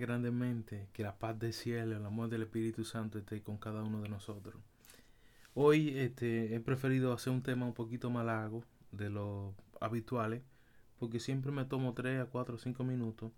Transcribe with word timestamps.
grandemente, 0.00 0.88
que 0.92 1.02
la 1.02 1.18
paz 1.18 1.38
del 1.38 1.52
cielo, 1.52 1.96
el 1.96 2.04
amor 2.04 2.28
del 2.28 2.42
Espíritu 2.42 2.84
Santo 2.84 3.18
esté 3.18 3.42
con 3.42 3.58
cada 3.58 3.82
uno 3.82 4.00
de 4.00 4.08
nosotros. 4.08 4.54
Hoy 5.54 5.98
este, 5.98 6.54
he 6.54 6.60
preferido 6.60 7.12
hacer 7.12 7.32
un 7.32 7.42
tema 7.42 7.66
un 7.66 7.74
poquito 7.74 8.08
más 8.10 8.24
largo 8.24 8.62
de 8.92 9.10
lo 9.10 9.54
habituales, 9.80 10.42
porque 10.98 11.18
siempre 11.18 11.50
me 11.50 11.64
tomo 11.64 11.94
3 11.94 12.20
a 12.20 12.26
4 12.26 12.54
o 12.54 12.58
5 12.58 12.84
minutos 12.84 13.32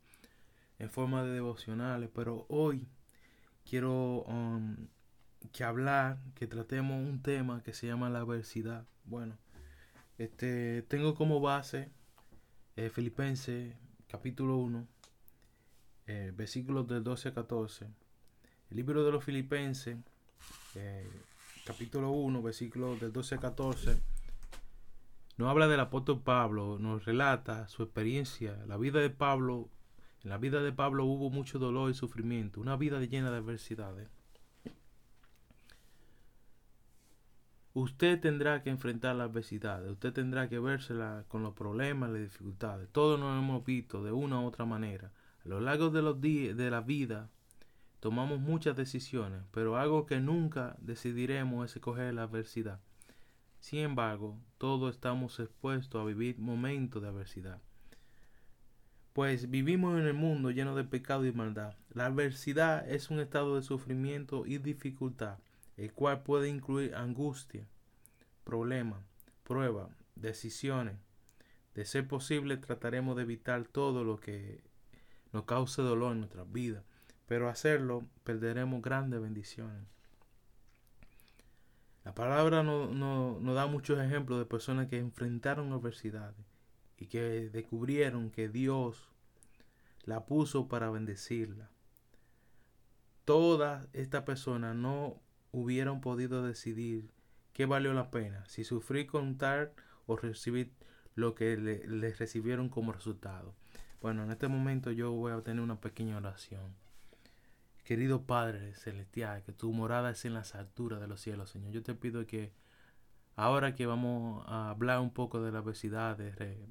en 0.79 0.91
forma 0.91 1.25
de 1.25 1.33
devocionales, 1.33 2.11
pero 2.15 2.47
hoy 2.49 2.87
quiero 3.65 4.23
um, 4.25 4.77
que 5.53 5.65
hablar, 5.65 6.19
que 6.35 6.47
tratemos 6.47 6.97
un 6.97 7.23
tema 7.23 7.63
que 7.63 7.73
se 7.73 7.87
llama 7.87 8.11
la 8.11 8.21
adversidad. 8.21 8.87
Bueno, 9.05 9.39
este, 10.19 10.83
tengo 10.83 11.15
como 11.15 11.41
base 11.41 11.91
eh, 12.77 12.91
Filipenses 12.91 13.75
capítulo 14.09 14.57
1 14.59 15.00
eh, 16.11 16.33
versículos 16.37 16.89
del 16.89 17.05
12 17.05 17.29
a 17.29 17.35
14. 17.35 17.87
El 18.71 18.77
libro 18.77 19.05
de 19.05 19.13
los 19.13 19.23
Filipenses, 19.23 19.97
eh, 20.75 21.09
capítulo 21.65 22.11
1, 22.11 22.43
versículos 22.43 23.01
del 23.01 23.13
12 23.13 23.37
a 23.37 23.39
14, 23.39 23.97
nos 25.37 25.49
habla 25.49 25.69
del 25.69 25.79
apóstol 25.79 26.21
Pablo, 26.21 26.81
nos 26.81 27.05
relata 27.05 27.69
su 27.69 27.85
experiencia, 27.85 28.59
la 28.67 28.77
vida 28.77 28.99
de 28.99 29.11
Pablo. 29.11 29.69
En 30.25 30.31
la 30.31 30.39
vida 30.39 30.61
de 30.63 30.73
Pablo 30.73 31.05
hubo 31.05 31.31
mucho 31.31 31.61
dolor 31.61 31.93
y 31.93 31.95
sufrimiento, 31.95 32.61
una 32.61 32.77
vida 32.77 32.99
llena 33.01 33.31
de 33.31 33.37
adversidades. 33.37 34.09
Usted 37.73 38.21
tendrá 38.21 38.65
que 38.65 38.71
enfrentar 38.71 39.15
las 39.15 39.31
adversidades, 39.31 39.93
usted 39.93 40.13
tendrá 40.13 40.49
que 40.49 40.59
vérsela 40.59 41.25
con 41.29 41.45
los 41.45 41.55
problemas, 41.55 42.11
las 42.11 42.23
dificultades. 42.23 42.89
Todos 42.91 43.21
nos 43.21 43.39
hemos 43.39 43.65
visto 43.65 44.03
de 44.03 44.11
una 44.11 44.41
u 44.41 44.47
otra 44.47 44.65
manera. 44.65 45.13
A 45.45 45.49
lo 45.49 45.61
largo 45.61 45.91
de 45.91 46.03
los 46.03 46.21
de 46.21 46.71
la 46.71 46.81
vida 46.81 47.31
tomamos 48.01 48.41
muchas 48.41 48.77
decisiones, 48.77 49.43
pero 49.53 49.77
algo 49.77 50.07
que 50.07 50.21
nunca 50.21 50.77
decidiremos 50.81 51.71
es 51.71 51.77
escoger 51.77 52.13
la 52.15 52.25
adversidad. 52.25 52.81
Sin 53.61 53.81
embargo, 53.81 54.39
todos 54.59 54.95
estamos 54.95 55.39
expuestos 55.39 56.01
a 56.01 56.05
vivir 56.05 56.39
momentos 56.39 57.03
de 57.03 57.09
adversidad. 57.09 57.61
Pues 59.13 59.51
vivimos 59.51 59.99
en 59.99 60.07
el 60.07 60.15
mundo 60.15 60.51
lleno 60.51 60.75
de 60.75 60.85
pecado 60.85 61.27
y 61.27 61.33
maldad. 61.33 61.75
La 61.91 62.07
adversidad 62.07 62.89
es 62.89 63.11
un 63.11 63.21
estado 63.21 63.57
de 63.57 63.63
sufrimiento 63.63 64.47
y 64.47 64.59
dificultad, 64.59 65.39
el 65.77 65.93
cual 65.93 66.23
puede 66.23 66.49
incluir 66.49 66.95
angustia, 66.95 67.67
problemas, 68.45 69.03
pruebas, 69.43 69.91
decisiones. 70.15 70.97
De 71.75 71.85
ser 71.85 72.07
posible, 72.07 72.57
trataremos 72.57 73.17
de 73.17 73.23
evitar 73.23 73.65
todo 73.65 74.05
lo 74.05 74.21
que 74.21 74.63
nos 75.33 75.45
cause 75.45 75.83
dolor 75.83 76.13
en 76.13 76.21
nuestras 76.21 76.51
vidas, 76.51 76.85
pero 77.27 77.49
hacerlo 77.49 78.05
perderemos 78.25 78.83
grandes 78.83 79.21
bendiciones. 79.21 79.85
La 82.05 82.15
palabra 82.15 82.63
nos 82.63 82.91
no, 82.93 83.55
da 83.55 83.67
muchos 83.67 84.01
ejemplos 84.01 84.39
de 84.39 84.47
personas 84.47 84.89
que 84.89 84.99
enfrentaron 84.99 85.73
adversidades 85.73 86.45
y 86.97 87.07
que 87.07 87.51
descubrieron 87.51 88.31
que 88.31 88.49
Dios 88.49 89.09
la 90.05 90.25
puso 90.27 90.67
para 90.67 90.91
bendecirla. 90.91 91.71
Todas 93.25 93.87
estas 93.93 94.23
personas 94.23 94.75
no 94.75 95.21
hubieran 95.53 96.01
podido 96.01 96.43
decidir 96.43 97.11
qué 97.53 97.67
valió 97.67 97.93
la 97.93 98.11
pena, 98.11 98.45
si 98.47 98.65
sufrir 98.65 99.07
con 99.07 99.37
tal 99.37 99.73
o 100.07 100.17
recibir 100.17 100.73
lo 101.15 101.35
que 101.35 101.57
les 101.57 101.87
le 101.87 102.13
recibieron 102.15 102.71
como 102.71 102.93
resultado. 102.93 103.55
Bueno, 104.01 104.25
en 104.25 104.31
este 104.31 104.49
momento 104.49 104.91
yo 104.93 105.13
voy 105.13 105.33
a 105.33 105.43
tener 105.43 105.63
una 105.63 105.79
pequeña 105.79 106.17
oración. 106.17 106.75
Querido 107.85 108.23
Padre 108.23 108.75
Celestial, 108.75 109.43
que 109.43 109.53
tu 109.53 109.73
morada 109.73 110.11
es 110.11 110.25
en 110.25 110.33
las 110.33 110.55
alturas 110.55 111.01
de 111.01 111.07
los 111.07 111.21
cielos, 111.21 111.51
Señor. 111.51 111.73
Yo 111.73 111.83
te 111.83 111.95
pido 111.95 112.27
que 112.27 112.51
ahora 113.37 113.75
que 113.75 113.85
vamos 113.85 114.43
a 114.49 114.71
hablar 114.71 115.01
un 115.01 115.11
poco 115.11 115.43
de 115.43 115.53
la 115.53 115.61
obesidad, 115.61 116.19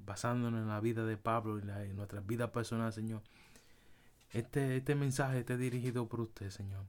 basándonos 0.05 0.61
en 0.61 0.69
la 0.69 0.79
vida 0.79 1.05
de 1.05 1.17
Pablo 1.17 1.59
y 1.59 1.61
en 1.61 1.95
nuestra 1.95 2.21
vida 2.21 2.51
personal, 2.51 2.91
Señor, 2.93 3.21
este, 4.31 4.77
este 4.77 4.95
mensaje 4.95 5.39
está 5.39 5.55
dirigido 5.55 6.07
por 6.07 6.21
usted, 6.21 6.49
Señor. 6.49 6.85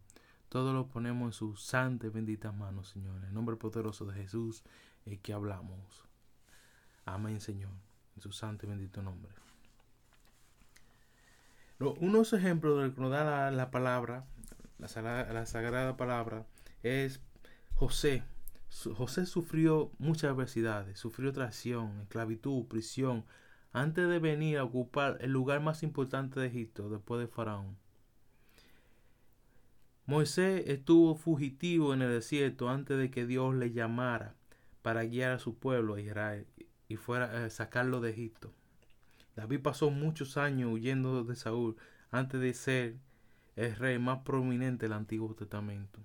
Todo 0.48 0.72
lo 0.72 0.86
ponemos 0.86 1.26
en 1.26 1.32
sus 1.32 1.62
santas 1.62 2.12
benditas 2.12 2.54
manos, 2.54 2.88
Señor. 2.88 3.16
En 3.18 3.24
el 3.24 3.34
nombre 3.34 3.56
poderoso 3.56 4.06
de 4.06 4.14
Jesús, 4.14 4.62
el 5.04 5.18
que 5.20 5.34
hablamos. 5.34 6.04
Amén, 7.04 7.40
Señor. 7.40 7.72
En 8.16 8.22
su 8.22 8.32
santo 8.32 8.64
y 8.64 8.70
bendito 8.70 9.02
nombre 9.02 9.32
unos 11.80 12.32
ejemplos 12.32 12.76
de 12.76 12.88
lo 12.88 12.94
que 12.94 13.00
nos 13.00 13.10
da 13.10 13.50
la, 13.50 13.70
palabra, 13.70 14.26
la, 14.78 15.46
sagrada 15.46 15.96
palabra, 15.96 16.46
es 16.82 17.20
José. 17.74 18.22
José 18.96 19.26
sufrió 19.26 19.90
muchas 19.98 20.30
adversidades, 20.30 20.98
sufrió 20.98 21.32
traición, 21.32 22.00
esclavitud, 22.02 22.66
prisión, 22.66 23.24
antes 23.72 24.08
de 24.08 24.18
venir 24.18 24.58
a 24.58 24.64
ocupar 24.64 25.18
el 25.20 25.32
lugar 25.32 25.60
más 25.60 25.82
importante 25.82 26.38
de 26.38 26.46
Egipto, 26.46 26.90
después 26.90 27.20
de 27.20 27.28
Faraón. 27.28 27.76
Moisés 30.06 30.64
estuvo 30.66 31.14
fugitivo 31.14 31.94
en 31.94 32.02
el 32.02 32.10
desierto 32.10 32.68
antes 32.68 32.98
de 32.98 33.10
que 33.10 33.26
Dios 33.26 33.54
le 33.54 33.72
llamara 33.72 34.34
para 34.82 35.04
guiar 35.04 35.32
a 35.32 35.38
su 35.38 35.56
pueblo 35.56 35.94
a 35.94 36.00
Israel 36.00 36.46
y 36.88 36.96
fuera 36.96 37.44
a 37.44 37.50
sacarlo 37.50 38.00
de 38.00 38.10
Egipto. 38.10 38.52
David 39.36 39.60
pasó 39.62 39.90
muchos 39.90 40.36
años 40.36 40.72
huyendo 40.72 41.24
de 41.24 41.36
Saúl 41.36 41.76
antes 42.10 42.40
de 42.40 42.52
ser 42.54 42.96
el 43.56 43.76
rey 43.76 43.98
más 43.98 44.20
prominente 44.20 44.86
del 44.86 44.94
Antiguo 44.94 45.34
Testamento. 45.34 46.00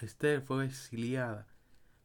Esther 0.00 0.42
fue 0.42 0.66
exiliada 0.66 1.46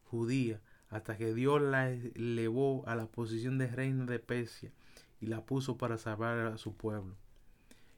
judía 0.04 0.60
hasta 0.88 1.16
que 1.16 1.34
Dios 1.34 1.60
la 1.60 1.90
elevó 1.90 2.84
a 2.86 2.94
la 2.94 3.06
posición 3.06 3.58
de 3.58 3.66
reina 3.66 4.04
de 4.04 4.18
Persia 4.18 4.72
y 5.20 5.26
la 5.26 5.44
puso 5.44 5.78
para 5.78 5.98
salvar 5.98 6.38
a 6.38 6.58
su 6.58 6.76
pueblo. 6.76 7.16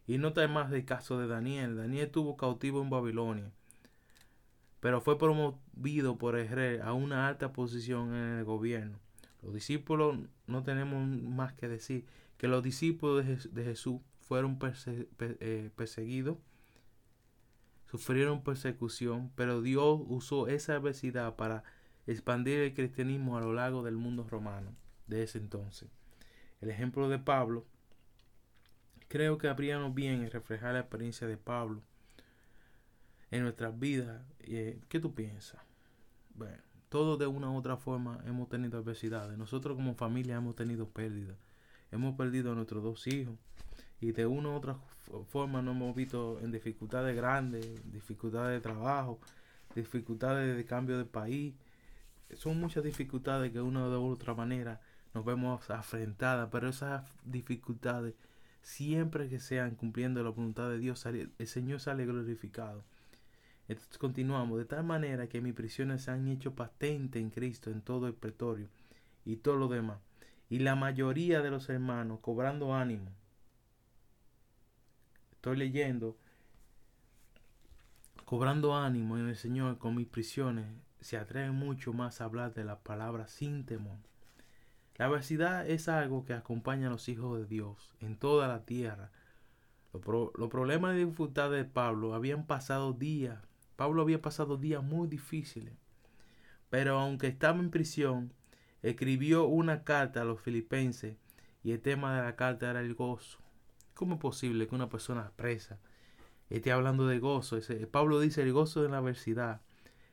Y 0.06 0.18
no 0.18 0.28
está 0.28 0.46
más 0.46 0.70
del 0.70 0.84
caso 0.84 1.18
de 1.18 1.26
Daniel. 1.26 1.76
Daniel 1.76 2.06
estuvo 2.06 2.36
cautivo 2.36 2.82
en 2.82 2.90
Babilonia, 2.90 3.50
pero 4.80 5.00
fue 5.00 5.18
promovido 5.18 6.18
por 6.18 6.36
el 6.36 6.48
rey 6.48 6.78
a 6.82 6.92
una 6.92 7.26
alta 7.26 7.52
posición 7.52 8.14
en 8.14 8.38
el 8.38 8.44
gobierno. 8.44 9.03
Los 9.44 9.52
discípulos, 9.52 10.18
no 10.46 10.62
tenemos 10.62 11.06
más 11.06 11.52
que 11.52 11.68
decir 11.68 12.06
que 12.38 12.48
los 12.48 12.62
discípulos 12.62 13.24
de, 13.52 13.64
Jesús 13.64 14.00
fueron 14.20 14.58
eh, 15.20 15.70
perseguidos, 15.76 16.38
sufrieron 17.90 18.42
persecución, 18.42 19.30
pero 19.36 19.60
Dios 19.60 20.00
usó 20.08 20.48
esa 20.48 20.76
adversidad 20.76 21.36
para 21.36 21.62
expandir 22.06 22.58
el 22.60 22.74
cristianismo 22.74 23.36
a 23.36 23.42
lo 23.42 23.52
largo 23.52 23.82
del 23.82 23.96
mundo 23.96 24.26
romano 24.28 24.74
de 25.06 25.22
ese 25.22 25.38
entonces. 25.38 25.90
El 26.62 26.70
ejemplo 26.70 27.10
de 27.10 27.18
Pablo, 27.18 27.66
creo 29.08 29.36
que 29.36 29.48
habríamos 29.48 29.94
bien 29.94 30.22
en 30.22 30.30
reflejar 30.30 30.72
la 30.72 30.80
experiencia 30.80 31.26
de 31.26 31.36
Pablo 31.36 31.82
en 33.30 33.42
nuestras 33.42 33.78
vidas. 33.78 34.22
Eh, 34.40 34.80
¿Qué 34.88 35.00
tú 35.00 35.14
piensas? 35.14 35.60
Bueno 36.34 36.73
todos 36.94 37.18
de 37.18 37.26
una 37.26 37.50
u 37.50 37.56
otra 37.56 37.76
forma 37.76 38.20
hemos 38.24 38.48
tenido 38.48 38.78
adversidades. 38.78 39.36
Nosotros 39.36 39.74
como 39.74 39.96
familia 39.96 40.36
hemos 40.36 40.54
tenido 40.54 40.88
pérdidas. 40.88 41.36
Hemos 41.90 42.14
perdido 42.14 42.52
a 42.52 42.54
nuestros 42.54 42.84
dos 42.84 43.04
hijos. 43.08 43.34
Y 44.00 44.12
de 44.12 44.26
una 44.26 44.50
u 44.50 44.52
otra 44.52 44.76
forma 45.26 45.60
nos 45.60 45.74
hemos 45.74 45.96
visto 45.96 46.38
en 46.40 46.52
dificultades 46.52 47.16
grandes, 47.16 47.66
dificultades 47.90 48.52
de 48.52 48.60
trabajo, 48.60 49.18
dificultades 49.74 50.56
de 50.56 50.64
cambio 50.66 50.96
de 50.96 51.04
país. 51.04 51.56
Son 52.36 52.60
muchas 52.60 52.84
dificultades 52.84 53.50
que 53.50 53.58
de 53.58 53.64
una 53.64 53.88
u 53.88 54.12
otra 54.12 54.32
manera 54.36 54.80
nos 55.14 55.24
vemos 55.24 55.68
afrentadas. 55.70 56.48
Pero 56.52 56.68
esas 56.68 57.02
dificultades, 57.24 58.14
siempre 58.62 59.28
que 59.28 59.40
sean 59.40 59.74
cumpliendo 59.74 60.22
la 60.22 60.30
voluntad 60.30 60.70
de 60.70 60.78
Dios, 60.78 61.04
el 61.06 61.48
Señor 61.48 61.80
sale 61.80 62.06
glorificado. 62.06 62.84
Entonces 63.68 63.98
continuamos, 63.98 64.58
de 64.58 64.66
tal 64.66 64.84
manera 64.84 65.28
que 65.28 65.40
mis 65.40 65.54
prisiones 65.54 66.02
se 66.02 66.10
han 66.10 66.28
hecho 66.28 66.54
patente 66.54 67.18
en 67.18 67.30
Cristo 67.30 67.70
en 67.70 67.80
todo 67.80 68.06
el 68.06 68.14
pretorio 68.14 68.68
y 69.24 69.36
todo 69.36 69.56
lo 69.56 69.68
demás. 69.68 69.98
Y 70.50 70.58
la 70.58 70.74
mayoría 70.74 71.40
de 71.40 71.50
los 71.50 71.68
hermanos 71.70 72.20
cobrando 72.20 72.74
ánimo. 72.74 73.10
Estoy 75.32 75.56
leyendo, 75.56 76.16
cobrando 78.24 78.76
ánimo 78.76 79.18
en 79.18 79.28
el 79.28 79.36
Señor 79.36 79.78
con 79.78 79.94
mis 79.94 80.06
prisiones, 80.06 80.66
se 81.00 81.16
atreven 81.18 81.54
mucho 81.54 81.92
más 81.92 82.20
a 82.20 82.24
hablar 82.24 82.54
de 82.54 82.64
la 82.64 82.78
palabra 82.80 83.28
sin 83.28 83.64
temor. 83.64 83.98
La 84.96 85.06
adversidad 85.06 85.68
es 85.68 85.88
algo 85.88 86.24
que 86.24 86.34
acompaña 86.34 86.86
a 86.86 86.90
los 86.90 87.08
hijos 87.08 87.38
de 87.38 87.46
Dios 87.46 87.92
en 88.00 88.16
toda 88.16 88.46
la 88.46 88.64
tierra. 88.64 89.10
Los, 89.92 90.50
problemas 90.50 90.94
y 90.94 91.04
dificultades 91.04 91.64
de 91.64 91.70
Pablo 91.70 92.14
habían 92.14 92.46
pasado 92.46 92.92
días 92.92 93.38
Pablo 93.76 94.02
había 94.02 94.22
pasado 94.22 94.56
días 94.56 94.82
muy 94.82 95.08
difíciles, 95.08 95.74
pero 96.70 96.98
aunque 96.98 97.26
estaba 97.26 97.58
en 97.58 97.70
prisión, 97.70 98.32
escribió 98.82 99.46
una 99.46 99.84
carta 99.84 100.22
a 100.22 100.24
los 100.24 100.40
filipenses 100.40 101.16
y 101.62 101.72
el 101.72 101.80
tema 101.80 102.16
de 102.16 102.22
la 102.22 102.36
carta 102.36 102.70
era 102.70 102.80
el 102.80 102.94
gozo. 102.94 103.38
¿Cómo 103.94 104.14
es 104.14 104.20
posible 104.20 104.66
que 104.66 104.74
una 104.74 104.88
persona 104.88 105.32
presa 105.36 105.78
esté 106.50 106.72
hablando 106.72 107.06
de 107.06 107.18
gozo? 107.18 107.58
Pablo 107.90 108.20
dice 108.20 108.42
el 108.42 108.52
gozo 108.52 108.82
de 108.82 108.88
la 108.88 108.98
adversidad, 108.98 109.60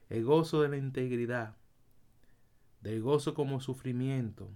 el 0.09 0.23
gozo 0.23 0.61
de 0.61 0.69
la 0.69 0.77
integridad, 0.77 1.55
del 2.81 3.01
gozo 3.01 3.33
como 3.33 3.59
sufrimiento, 3.59 4.49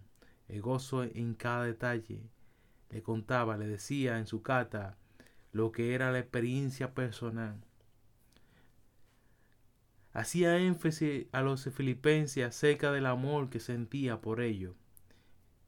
el 0.48 0.62
gozo 0.62 1.04
en 1.04 1.34
cada 1.34 1.66
detalle. 1.66 2.22
Le 2.90 3.01
contaba, 3.01 3.58
le 3.58 3.68
decía 3.68 4.19
en 4.19 4.28
su 4.28 4.42
carta 4.42 4.98
lo 5.51 5.72
que 5.72 5.94
era 5.94 6.12
la 6.12 6.19
experiencia 6.19 6.94
personal. 6.94 7.63
Hacía 10.16 10.58
énfasis 10.60 11.28
a 11.34 11.42
los 11.42 11.66
filipenses 11.66 12.46
acerca 12.46 12.94
del 12.94 13.06
amor 13.06 13.50
que 13.50 13.60
sentía 13.60 14.22
por 14.22 14.40
ellos. 14.40 14.74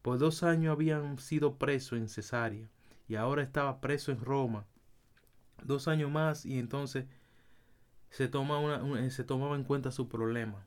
Por 0.02 0.20
dos 0.20 0.42
años 0.42 0.72
habían 0.72 1.20
sido 1.20 1.58
presos 1.58 2.00
en 2.00 2.08
Cesarea 2.08 2.70
y 3.10 3.16
ahora 3.16 3.44
estaba 3.44 3.82
preso 3.82 4.14
en 4.14 4.22
Roma. 4.22 4.66
Dos 5.66 5.90
años 5.90 6.10
más 6.10 6.46
y 6.46 6.60
entonces 6.60 7.08
se, 8.10 8.32
una, 8.38 9.10
se 9.10 9.26
tomaba 9.26 9.58
en 9.58 9.66
cuenta 9.66 9.92
su 9.92 10.08
problema. 10.08 10.66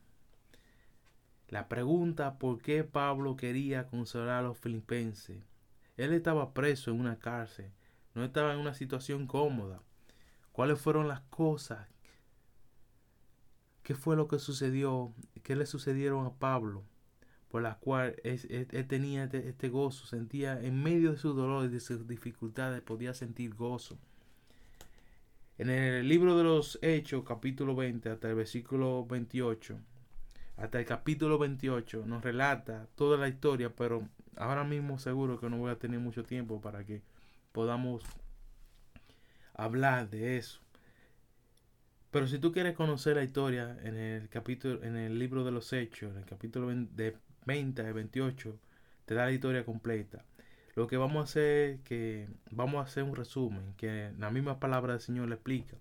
La 1.49 1.67
pregunta 1.67 2.38
por 2.38 2.61
qué 2.61 2.85
Pablo 2.85 3.35
quería 3.37 3.87
consolar 3.87 4.41
a 4.41 4.49
los 4.49 4.59
filipenses. 4.59 5.38
Él 5.97 6.12
estaba 6.12 6.53
preso 6.53 6.91
en 6.91 7.00
una 7.00 7.19
cárcel, 7.19 7.71
no 8.15 8.25
estaba 8.25 8.53
en 8.53 8.59
una 8.59 8.75
situación 8.75 9.26
cómoda. 9.26 9.81
¿Cuáles 10.53 10.79
fueron 10.79 11.09
las 11.09 11.23
cosas? 11.23 11.88
¿Qué 13.90 13.96
fue 13.96 14.14
lo 14.14 14.28
que 14.28 14.38
sucedió? 14.38 15.12
¿Qué 15.42 15.56
le 15.56 15.66
sucedieron 15.66 16.25
a 16.25 16.34
Pablo? 16.34 16.84
Por 17.48 17.62
las 17.62 17.76
cuales 17.78 18.14
él, 18.22 18.87
tenía 18.87 19.25
este, 19.25 19.48
este, 19.48 19.69
gozo, 19.69 20.06
sentía 20.06 20.62
en 20.62 20.81
medio 20.81 21.10
de 21.10 21.19
su 21.19 21.34
dolor 21.34 21.64
y 21.64 21.70
de 21.70 21.81
sus 21.81 22.06
dificultades, 22.06 22.82
podía 22.82 23.14
sentir 23.14 23.52
gozo. 23.52 23.98
En 25.58 25.70
el 25.70 26.08
libro 26.08 26.38
de 26.38 26.44
los 26.44 26.78
Hechos, 26.82 27.25
capítulo 27.25 27.75
20, 27.75 28.10
hasta 28.10 28.28
el 28.28 28.37
versículo 28.37 29.04
28, 29.06 29.81
hasta 30.56 30.78
el 30.78 30.87
capítulo 30.87 31.37
28 31.38 32.04
nos 32.06 32.22
relata 32.22 32.87
toda 32.94 33.19
la 33.19 33.26
historia, 33.26 33.75
pero 33.75 34.08
ahora 34.37 34.62
mismo 34.62 35.00
seguro 35.00 35.40
que 35.40 35.50
no 35.50 35.58
voy 35.58 35.72
a 35.72 35.81
tener 35.81 35.98
mucho 35.98 36.22
tiempo 36.22 36.60
para 36.60 36.84
que 36.84 37.02
podamos 37.50 38.04
hablar 39.52 40.10
de 40.10 40.37
eso. 40.37 40.60
Pero 42.11 42.27
si 42.27 42.39
tú 42.39 42.53
quieres 42.53 42.75
conocer 42.75 43.17
la 43.17 43.23
historia 43.23 43.79
en 43.83 43.97
el 43.97 44.29
capítulo, 44.29 44.83
en 44.83 44.97
el 44.97 45.19
libro 45.19 45.45
de 45.45 45.53
los 45.53 45.73
Hechos, 45.73 46.12
en 46.12 46.19
el 46.19 46.25
capítulo 46.25 46.69
de 46.69 47.17
20 47.47 47.83
al 47.83 47.93
28, 47.93 48.59
te 49.05 49.15
da 49.15 49.27
la 49.27 49.33
historia 49.33 49.65
completa. 49.65 50.25
Lo 50.75 50.87
que 50.87 50.97
vamos 50.97 51.21
a 51.21 51.25
hacer 51.25 51.71
es 51.71 51.81
que 51.83 52.29
vamos 52.51 52.81
a 52.81 52.89
hacer 52.89 53.05
un 53.05 53.17
resumen, 53.17 53.75
que 53.77 54.12
la 54.19 54.31
misma 54.31 54.59
palabra 54.61 54.95
del 54.95 55.03
Señor 55.03 55.29
le 55.29 55.35
explica. 55.35 55.77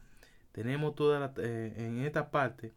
Tenemos 0.51 0.95
toda 0.95 1.19
la, 1.19 1.33
eh, 1.37 1.73
en 1.77 1.99
esta 1.99 2.31
parte 2.31 2.73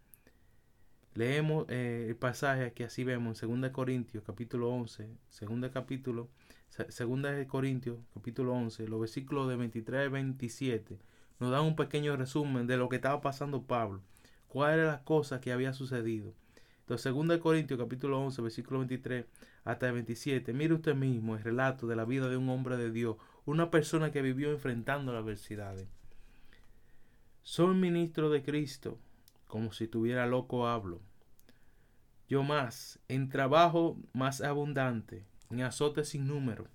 Leemos 1.15 1.67
eh, 1.69 2.07
el 2.09 2.17
pasaje 2.17 2.73
que 2.73 2.85
así 2.85 3.05
vemos 3.05 3.43
en 3.43 3.61
2 3.61 3.71
Corintios 3.71 4.25
capítulo 4.25 4.71
11, 4.71 5.09
2 5.41 5.71
capítulo, 5.71 6.31
2 6.79 7.47
Corintios 7.49 7.99
capítulo 8.15 8.55
11, 8.55 8.89
los 8.89 9.01
versículos 9.01 9.47
de 9.49 9.57
23 9.57 10.01
al 10.01 10.11
27, 10.11 10.99
nos 11.43 11.51
dan 11.51 11.65
un 11.65 11.75
pequeño 11.75 12.15
resumen 12.15 12.69
de 12.69 12.77
lo 12.77 12.89
que 12.89 12.95
estaba 12.95 13.21
pasando 13.21 13.67
Pablo, 13.67 14.01
cuáles 14.47 14.75
eran 14.75 14.93
las 14.93 15.01
cosas 15.01 15.41
que 15.41 15.51
había 15.51 15.73
sucedido. 15.73 16.35
Entonces, 16.83 17.13
2 17.13 17.39
Corintios 17.39 17.81
capítulo 17.81 18.21
11, 18.21 18.43
versículo 18.43 18.79
23 18.79 19.27
hasta 19.65 19.89
el 19.89 19.95
27, 19.95 20.53
mire 20.53 20.75
usted 20.75 20.95
mismo 20.95 21.35
el 21.35 21.43
relato 21.43 21.89
de 21.89 21.97
la 21.97 22.05
vida 22.05 22.29
de 22.29 22.37
un 22.37 22.49
hombre 22.49 22.77
de 22.77 22.93
Dios, 22.93 23.17
una 23.45 23.73
persona 23.73 24.13
que 24.13 24.23
vivió 24.23 24.53
enfrentando 24.53 25.13
las 25.13 25.25
adversidades. 25.25 25.89
Soy 27.43 27.75
ministro 27.75 28.31
de 28.31 28.45
Cristo, 28.45 29.01
como 29.49 29.73
si 29.73 29.89
tuviera 29.89 30.29
loco 30.29 30.69
hablo. 30.69 31.01
Yo 32.29 32.45
más, 32.45 33.01
en 33.09 33.29
trabajo 33.29 33.99
más 34.13 34.43
abundante, 34.43 35.27
en 35.51 35.63
azotes 35.63 36.11
sin 36.11 36.29
número, 36.29 36.69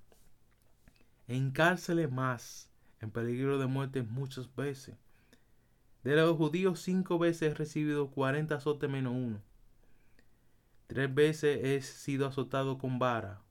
en 1.30 1.52
cárceles 1.52 2.12
más, 2.12 2.69
en 3.02 3.12
peligro 3.12 3.58
de 3.60 3.68
muerte 3.68 4.04
muchas 4.04 4.54
veces. 4.56 4.96
De 6.04 6.16
los 6.16 6.38
judíos 6.38 6.80
cinco 6.80 7.20
veces 7.20 7.52
he 7.52 7.56
recibido 7.56 8.12
cuarenta 8.12 8.56
azotes 8.56 8.90
menos 8.90 9.14
uno. 9.14 9.42
Tres 10.88 11.14
veces 11.14 11.60
he 11.64 11.82
sido 11.82 12.28
azotado 12.28 12.78
con 12.78 12.98
vara, 12.98 13.42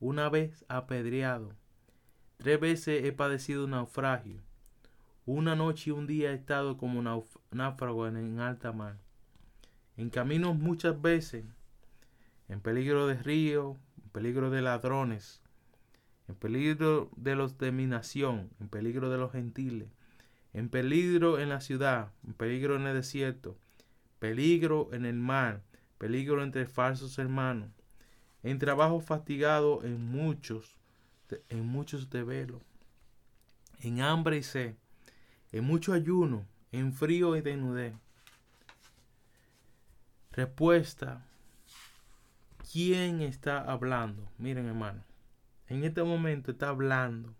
una 0.00 0.28
vez 0.28 0.64
apedreado. 0.68 1.54
Tres 2.38 2.58
veces 2.58 3.04
he 3.04 3.12
padecido 3.12 3.68
naufragio. 3.68 4.42
Una 5.26 5.54
noche 5.54 5.90
y 5.90 5.92
un 5.92 6.08
día 6.08 6.32
he 6.32 6.34
estado 6.34 6.76
como 6.76 7.00
náufrago 7.52 8.08
en 8.08 8.40
alta 8.40 8.72
mar. 8.72 8.98
En 9.96 10.10
caminos 10.10 10.56
muchas 10.56 11.00
veces, 11.00 11.44
en 12.48 12.60
peligro 12.60 13.06
de 13.06 13.14
río, 13.22 13.76
en 14.02 14.10
peligro 14.10 14.50
de 14.50 14.62
ladrones, 14.62 15.41
en 16.28 16.34
peligro 16.34 17.10
de 17.16 17.34
los 17.34 17.58
de 17.58 17.72
mi 17.72 17.86
nación, 17.86 18.50
en 18.60 18.68
peligro 18.68 19.10
de 19.10 19.18
los 19.18 19.32
gentiles, 19.32 19.88
en 20.52 20.68
peligro 20.68 21.38
en 21.38 21.48
la 21.48 21.60
ciudad, 21.60 22.12
en 22.26 22.34
peligro 22.34 22.76
en 22.76 22.86
el 22.86 22.94
desierto, 22.94 23.56
peligro 24.18 24.90
en 24.92 25.04
el 25.04 25.16
mar, 25.16 25.62
peligro 25.98 26.42
entre 26.42 26.66
falsos 26.66 27.18
hermanos, 27.18 27.70
en 28.42 28.58
trabajo 28.58 29.00
fatigado 29.00 29.82
en 29.84 30.04
muchos, 30.10 30.76
en 31.48 31.66
muchos 31.66 32.10
de 32.10 32.22
velo, 32.22 32.60
en 33.80 34.00
hambre 34.00 34.38
y 34.38 34.42
sed, 34.42 34.74
en 35.52 35.64
mucho 35.64 35.92
ayuno, 35.92 36.46
en 36.70 36.92
frío 36.92 37.36
y 37.36 37.40
desnudez. 37.40 37.94
Respuesta. 40.32 41.24
¿Quién 42.72 43.20
está 43.20 43.60
hablando? 43.60 44.26
Miren, 44.38 44.66
hermano. 44.66 45.04
En 45.72 45.84
este 45.84 46.02
momento 46.02 46.50
está 46.50 46.68
hablando. 46.68 47.34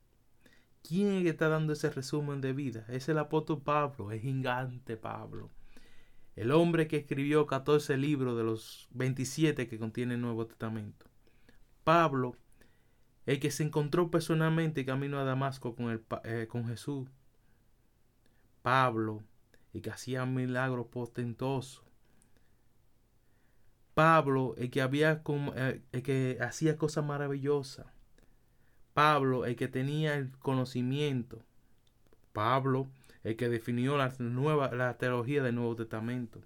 ¿Quién 0.83 1.13
es 1.13 1.23
que 1.23 1.29
está 1.29 1.51
dando 1.51 1.75
ese 1.75 1.91
resumen 1.91 2.41
de 2.41 2.55
vida? 2.55 2.87
Es 2.89 3.11
el 3.11 3.19
apóstol 3.19 3.61
Pablo, 3.61 4.11
el 4.11 4.21
gigante 4.21 4.97
Pablo. 4.97 5.51
El 6.35 6.51
hombre 6.51 6.89
que 6.89 6.97
escribió 6.97 7.47
14 7.47 7.99
libros 7.99 8.35
de 8.39 8.43
los 8.43 8.89
27 8.93 9.69
que 9.69 9.79
contiene 9.79 10.15
el 10.15 10.23
Nuevo 10.23 10.47
Testamento. 10.47 11.05
Pablo, 11.85 12.35
el 13.27 13.39
que 13.39 13.51
se 13.51 13.65
encontró 13.65 14.11
personalmente 14.11 14.87
camino 14.87 15.19
a 15.19 15.25
Damasco 15.25 15.77
con, 15.77 15.91
el, 15.91 16.03
eh, 16.25 16.47
con 16.49 16.67
Jesús 16.67 17.11
Pablo 18.63 19.23
y 19.75 19.83
que 19.83 19.91
hacía 19.91 20.25
milagros 20.25 20.87
portentosos. 20.87 21.85
Pablo, 23.93 24.55
el 24.57 24.71
que 24.71 24.81
eh, 24.81 25.83
el 25.93 26.03
que 26.03 26.39
hacía 26.41 26.79
cosas 26.79 27.05
maravillosas. 27.05 27.89
Pablo, 28.95 29.47
el 29.47 29.57
que 29.57 29.69
tenía 29.69 30.15
el 30.15 30.31
conocimiento. 30.39 31.43
Pablo, 32.33 32.89
el 33.25 33.37
que 33.37 33.49
definió 33.49 33.97
la 33.97 34.13
nueva 34.19 34.73
la 34.73 34.97
teología 34.99 35.43
del 35.43 35.55
Nuevo 35.55 35.77
Testamento. 35.77 36.41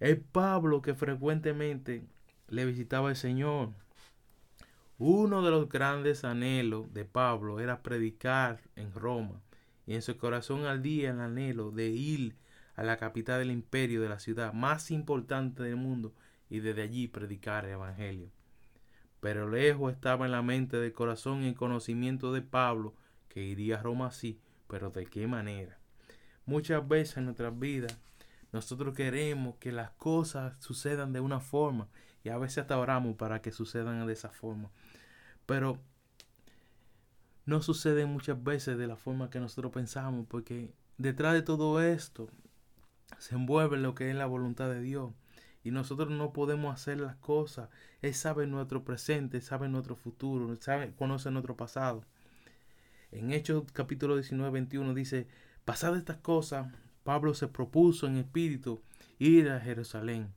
El 0.00 0.20
Pablo 0.20 0.82
que 0.82 0.94
frecuentemente 0.94 2.04
le 2.48 2.64
visitaba 2.66 3.10
el 3.10 3.16
Señor. 3.16 3.70
Uno 4.98 5.42
de 5.42 5.50
los 5.50 5.68
grandes 5.68 6.24
anhelos 6.24 6.92
de 6.92 7.04
Pablo 7.04 7.58
era 7.58 7.82
predicar 7.82 8.60
en 8.76 8.92
Roma 8.92 9.40
y 9.86 9.94
en 9.94 10.02
su 10.02 10.16
corazón 10.16 10.66
ardía 10.66 11.10
el 11.10 11.20
anhelo 11.20 11.70
de 11.70 11.88
ir 11.88 12.36
a 12.76 12.82
la 12.82 12.96
capital 12.96 13.40
del 13.40 13.50
imperio 13.50 14.00
de 14.00 14.08
la 14.08 14.18
ciudad 14.18 14.52
más 14.52 14.90
importante 14.90 15.62
del 15.62 15.76
mundo 15.76 16.12
y 16.50 16.60
desde 16.60 16.82
allí 16.82 17.08
predicar 17.08 17.64
el 17.64 17.72
Evangelio. 17.72 18.30
Pero 19.24 19.48
lejos 19.48 19.90
estaba 19.90 20.26
en 20.26 20.32
la 20.32 20.42
mente 20.42 20.76
del 20.76 20.92
corazón 20.92 21.42
y 21.42 21.48
el 21.48 21.54
conocimiento 21.54 22.30
de 22.34 22.42
Pablo 22.42 22.92
que 23.30 23.42
iría 23.42 23.78
a 23.78 23.82
Roma 23.82 24.08
así, 24.08 24.38
pero 24.68 24.90
de 24.90 25.06
qué 25.06 25.26
manera. 25.26 25.78
Muchas 26.44 26.86
veces 26.86 27.16
en 27.16 27.24
nuestras 27.24 27.58
vidas 27.58 27.96
nosotros 28.52 28.94
queremos 28.94 29.56
que 29.56 29.72
las 29.72 29.92
cosas 29.92 30.62
sucedan 30.62 31.14
de 31.14 31.20
una 31.20 31.40
forma 31.40 31.88
y 32.22 32.28
a 32.28 32.36
veces 32.36 32.58
hasta 32.58 32.78
oramos 32.78 33.16
para 33.16 33.40
que 33.40 33.50
sucedan 33.50 34.06
de 34.06 34.12
esa 34.12 34.28
forma. 34.28 34.70
Pero 35.46 35.78
no 37.46 37.62
sucede 37.62 38.04
muchas 38.04 38.44
veces 38.44 38.76
de 38.76 38.86
la 38.86 38.96
forma 38.96 39.30
que 39.30 39.40
nosotros 39.40 39.72
pensamos, 39.72 40.26
porque 40.28 40.74
detrás 40.98 41.32
de 41.32 41.40
todo 41.40 41.80
esto 41.80 42.28
se 43.16 43.36
envuelve 43.36 43.78
lo 43.78 43.94
que 43.94 44.10
es 44.10 44.16
la 44.16 44.26
voluntad 44.26 44.68
de 44.68 44.82
Dios. 44.82 45.14
Y 45.64 45.70
nosotros 45.70 46.10
no 46.10 46.32
podemos 46.32 46.74
hacer 46.74 47.00
las 47.00 47.16
cosas. 47.16 47.70
Él 48.02 48.14
sabe 48.14 48.46
nuestro 48.46 48.84
presente, 48.84 49.40
sabe 49.40 49.68
nuestro 49.68 49.96
futuro, 49.96 50.54
sabe, 50.60 50.92
conoce 50.92 51.30
nuestro 51.30 51.56
pasado. 51.56 52.04
En 53.10 53.32
Hechos 53.32 53.64
capítulo 53.72 54.16
19, 54.16 54.50
21 54.50 54.92
dice, 54.92 55.26
pasadas 55.64 55.98
estas 55.98 56.18
cosas, 56.18 56.70
Pablo 57.02 57.32
se 57.32 57.48
propuso 57.48 58.06
en 58.06 58.16
espíritu 58.16 58.82
ir 59.18 59.48
a 59.48 59.58
Jerusalén. 59.58 60.32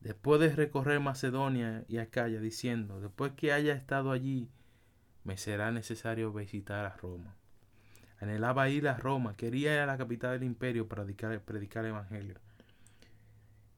Después 0.00 0.40
de 0.40 0.54
recorrer 0.54 1.00
Macedonia 1.00 1.84
y 1.88 1.98
Acaya, 1.98 2.40
diciendo, 2.40 3.00
después 3.00 3.32
que 3.32 3.52
haya 3.52 3.74
estado 3.74 4.12
allí 4.12 4.48
me 5.24 5.36
será 5.36 5.72
necesario 5.72 6.32
visitar 6.32 6.84
a 6.84 6.96
Roma. 6.96 7.34
Anhelaba 8.20 8.68
ir 8.68 8.86
a 8.86 8.96
Roma, 8.96 9.36
quería 9.36 9.74
ir 9.74 9.80
a 9.80 9.86
la 9.86 9.98
capital 9.98 10.38
del 10.38 10.44
imperio 10.44 10.86
para 10.86 11.04
predicar 11.04 11.84
el 11.84 11.90
Evangelio. 11.90 12.45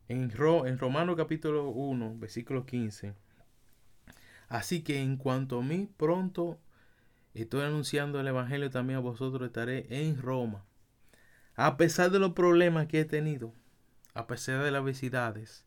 En, 0.09 0.31
en 0.31 0.79
Romano 0.79 1.17
capítulo 1.17 1.69
1, 1.69 2.17
versículo 2.19 2.65
15. 2.65 3.15
Así 4.49 4.83
que 4.83 5.03
en 5.03 5.17
cuanto 5.19 5.59
a 5.59 5.63
mí, 5.63 5.91
pronto 5.97 6.59
estoy 7.35 7.63
anunciando 7.63 8.19
el 8.19 8.27
Evangelio 8.27 8.71
también 8.71 8.99
a 8.99 9.03
vosotros, 9.03 9.47
estaré 9.47 9.87
en 9.91 10.21
Roma. 10.21 10.65
A 11.57 11.77
pesar 11.77 12.11
de 12.11 12.19
los 12.19 12.33
problemas 12.33 12.87
que 12.87 13.01
he 13.01 13.05
tenido, 13.05 13.53
a 14.15 14.27
pesar 14.27 14.65
de 14.65 14.71
las 14.71 14.81
adversidades, 14.81 15.65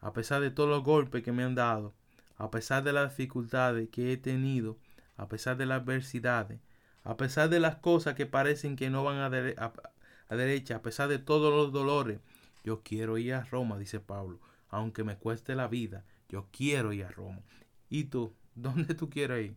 a 0.00 0.12
pesar 0.12 0.40
de 0.40 0.50
todos 0.50 0.70
los 0.70 0.84
golpes 0.84 1.22
que 1.24 1.32
me 1.32 1.42
han 1.42 1.54
dado, 1.54 1.92
a 2.36 2.50
pesar 2.50 2.84
de 2.84 2.92
las 2.92 3.10
dificultades 3.10 3.88
que 3.90 4.12
he 4.12 4.16
tenido, 4.16 4.78
a 5.16 5.28
pesar 5.28 5.56
de 5.56 5.66
las 5.66 5.82
adversidades, 5.82 6.60
a 7.02 7.16
pesar 7.16 7.48
de 7.48 7.60
las 7.60 7.76
cosas 7.76 8.14
que 8.14 8.26
parecen 8.26 8.76
que 8.76 8.88
no 8.88 9.02
van 9.02 9.16
a, 9.16 9.26
a, 9.26 10.36
derecha, 10.36 10.76
a 10.76 10.82
pesar 10.82 11.08
de 11.08 11.18
todos 11.18 11.52
los 11.52 11.72
dolores, 11.72 12.20
yo 12.64 12.82
quiero 12.82 13.18
ir 13.18 13.34
a 13.34 13.44
Roma, 13.44 13.78
dice 13.78 14.00
Pablo, 14.00 14.40
aunque 14.68 15.04
me 15.04 15.16
cueste 15.16 15.54
la 15.54 15.68
vida, 15.68 16.04
yo 16.28 16.48
quiero 16.52 16.92
ir 16.92 17.04
a 17.04 17.10
Roma. 17.10 17.42
¿Y 17.88 18.04
tú? 18.04 18.34
¿Dónde 18.54 18.94
tú 18.94 19.10
quieres 19.10 19.46
ir? 19.46 19.56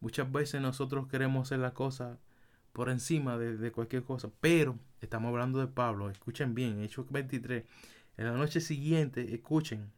Muchas 0.00 0.30
veces 0.30 0.60
nosotros 0.60 1.08
queremos 1.08 1.48
hacer 1.48 1.58
la 1.58 1.74
cosa 1.74 2.18
por 2.72 2.90
encima 2.90 3.38
de, 3.38 3.56
de, 3.56 3.72
cualquier 3.72 4.04
cosa, 4.04 4.30
pero 4.40 4.78
estamos 5.00 5.30
hablando 5.30 5.58
de 5.58 5.66
Pablo, 5.66 6.10
escuchen 6.10 6.54
bien, 6.54 6.82
Hechos 6.82 7.10
23, 7.10 7.64
en 8.18 8.24
la 8.26 8.32
noche 8.32 8.60
siguiente, 8.60 9.34
escuchen, 9.34 9.90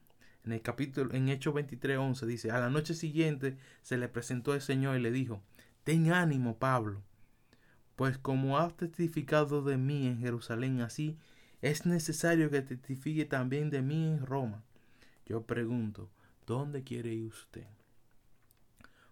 en 0.44 0.52
el 0.52 0.62
capítulo, 0.62 1.12
en 1.12 1.28
Hechos 1.28 1.54
23, 1.54 1.98
11, 1.98 2.26
dice, 2.26 2.50
a 2.52 2.60
la 2.60 2.70
noche 2.70 2.94
siguiente 2.94 3.58
se 3.82 3.98
le 3.98 4.08
presentó 4.08 4.54
el 4.54 4.60
Señor 4.60 4.96
y 4.96 5.02
le 5.02 5.10
dijo, 5.10 5.42
Ten 5.82 6.12
ánimo, 6.12 6.58
Pablo, 6.58 7.02
pues 7.96 8.18
como 8.18 8.58
has 8.58 8.76
testificado 8.76 9.62
de 9.62 9.76
mí 9.76 10.06
en 10.06 10.18
Jerusalén, 10.20 10.80
así 10.82 11.16
es 11.60 11.86
necesario 11.86 12.50
que 12.50 12.62
testifique 12.62 13.24
también 13.24 13.70
de 13.70 13.82
mí 13.82 14.06
en 14.06 14.24
Roma. 14.24 14.62
Yo 15.26 15.42
pregunto, 15.42 16.10
¿dónde 16.46 16.84
quiere 16.84 17.12
ir 17.12 17.28
usted? 17.28 17.66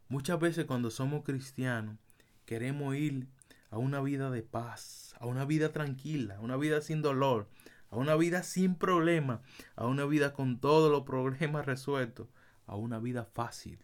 Muchas 0.08 0.38
veces 0.38 0.64
cuando 0.66 0.90
somos 0.90 1.24
cristianos 1.24 1.96
queremos 2.44 2.94
ir 2.94 3.26
a 3.70 3.78
una 3.78 4.00
vida 4.00 4.30
de 4.30 4.42
paz, 4.42 5.14
a 5.18 5.26
una 5.26 5.44
vida 5.44 5.72
tranquila, 5.72 6.36
a 6.36 6.40
una 6.40 6.56
vida 6.56 6.80
sin 6.80 7.02
dolor, 7.02 7.48
a 7.90 7.96
una 7.96 8.14
vida 8.14 8.42
sin 8.42 8.76
problemas, 8.76 9.40
a 9.74 9.86
una 9.86 10.04
vida 10.04 10.32
con 10.32 10.60
todos 10.60 10.90
los 10.90 11.02
problemas 11.02 11.66
resueltos, 11.66 12.28
a 12.66 12.76
una 12.76 12.98
vida 12.98 13.24
fácil 13.24 13.78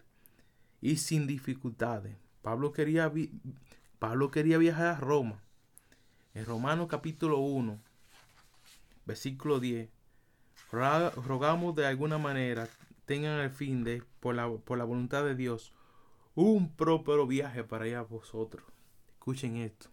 y 0.80 0.96
sin 0.96 1.26
dificultades. 1.26 2.16
Pablo 2.42 2.72
quería, 2.72 3.08
viajar 3.08 4.86
a 4.86 4.96
Roma. 4.96 5.40
En 6.34 6.44
Romanos 6.44 6.88
capítulo 6.88 7.38
1, 7.38 7.80
versículo 9.06 9.60
10, 9.60 9.88
rogamos 10.70 11.74
de 11.74 11.86
alguna 11.86 12.18
manera 12.18 12.68
tengan 13.04 13.40
el 13.40 13.50
fin 13.50 13.84
de, 13.84 14.02
por 14.20 14.34
la, 14.34 14.50
por 14.50 14.78
la 14.78 14.84
voluntad 14.84 15.24
de 15.24 15.34
Dios, 15.34 15.72
un 16.34 16.74
próspero 16.74 17.26
viaje 17.26 17.64
para 17.64 17.84
allá 17.84 18.02
vosotros. 18.02 18.64
Escuchen 19.14 19.56
esto. 19.56 19.90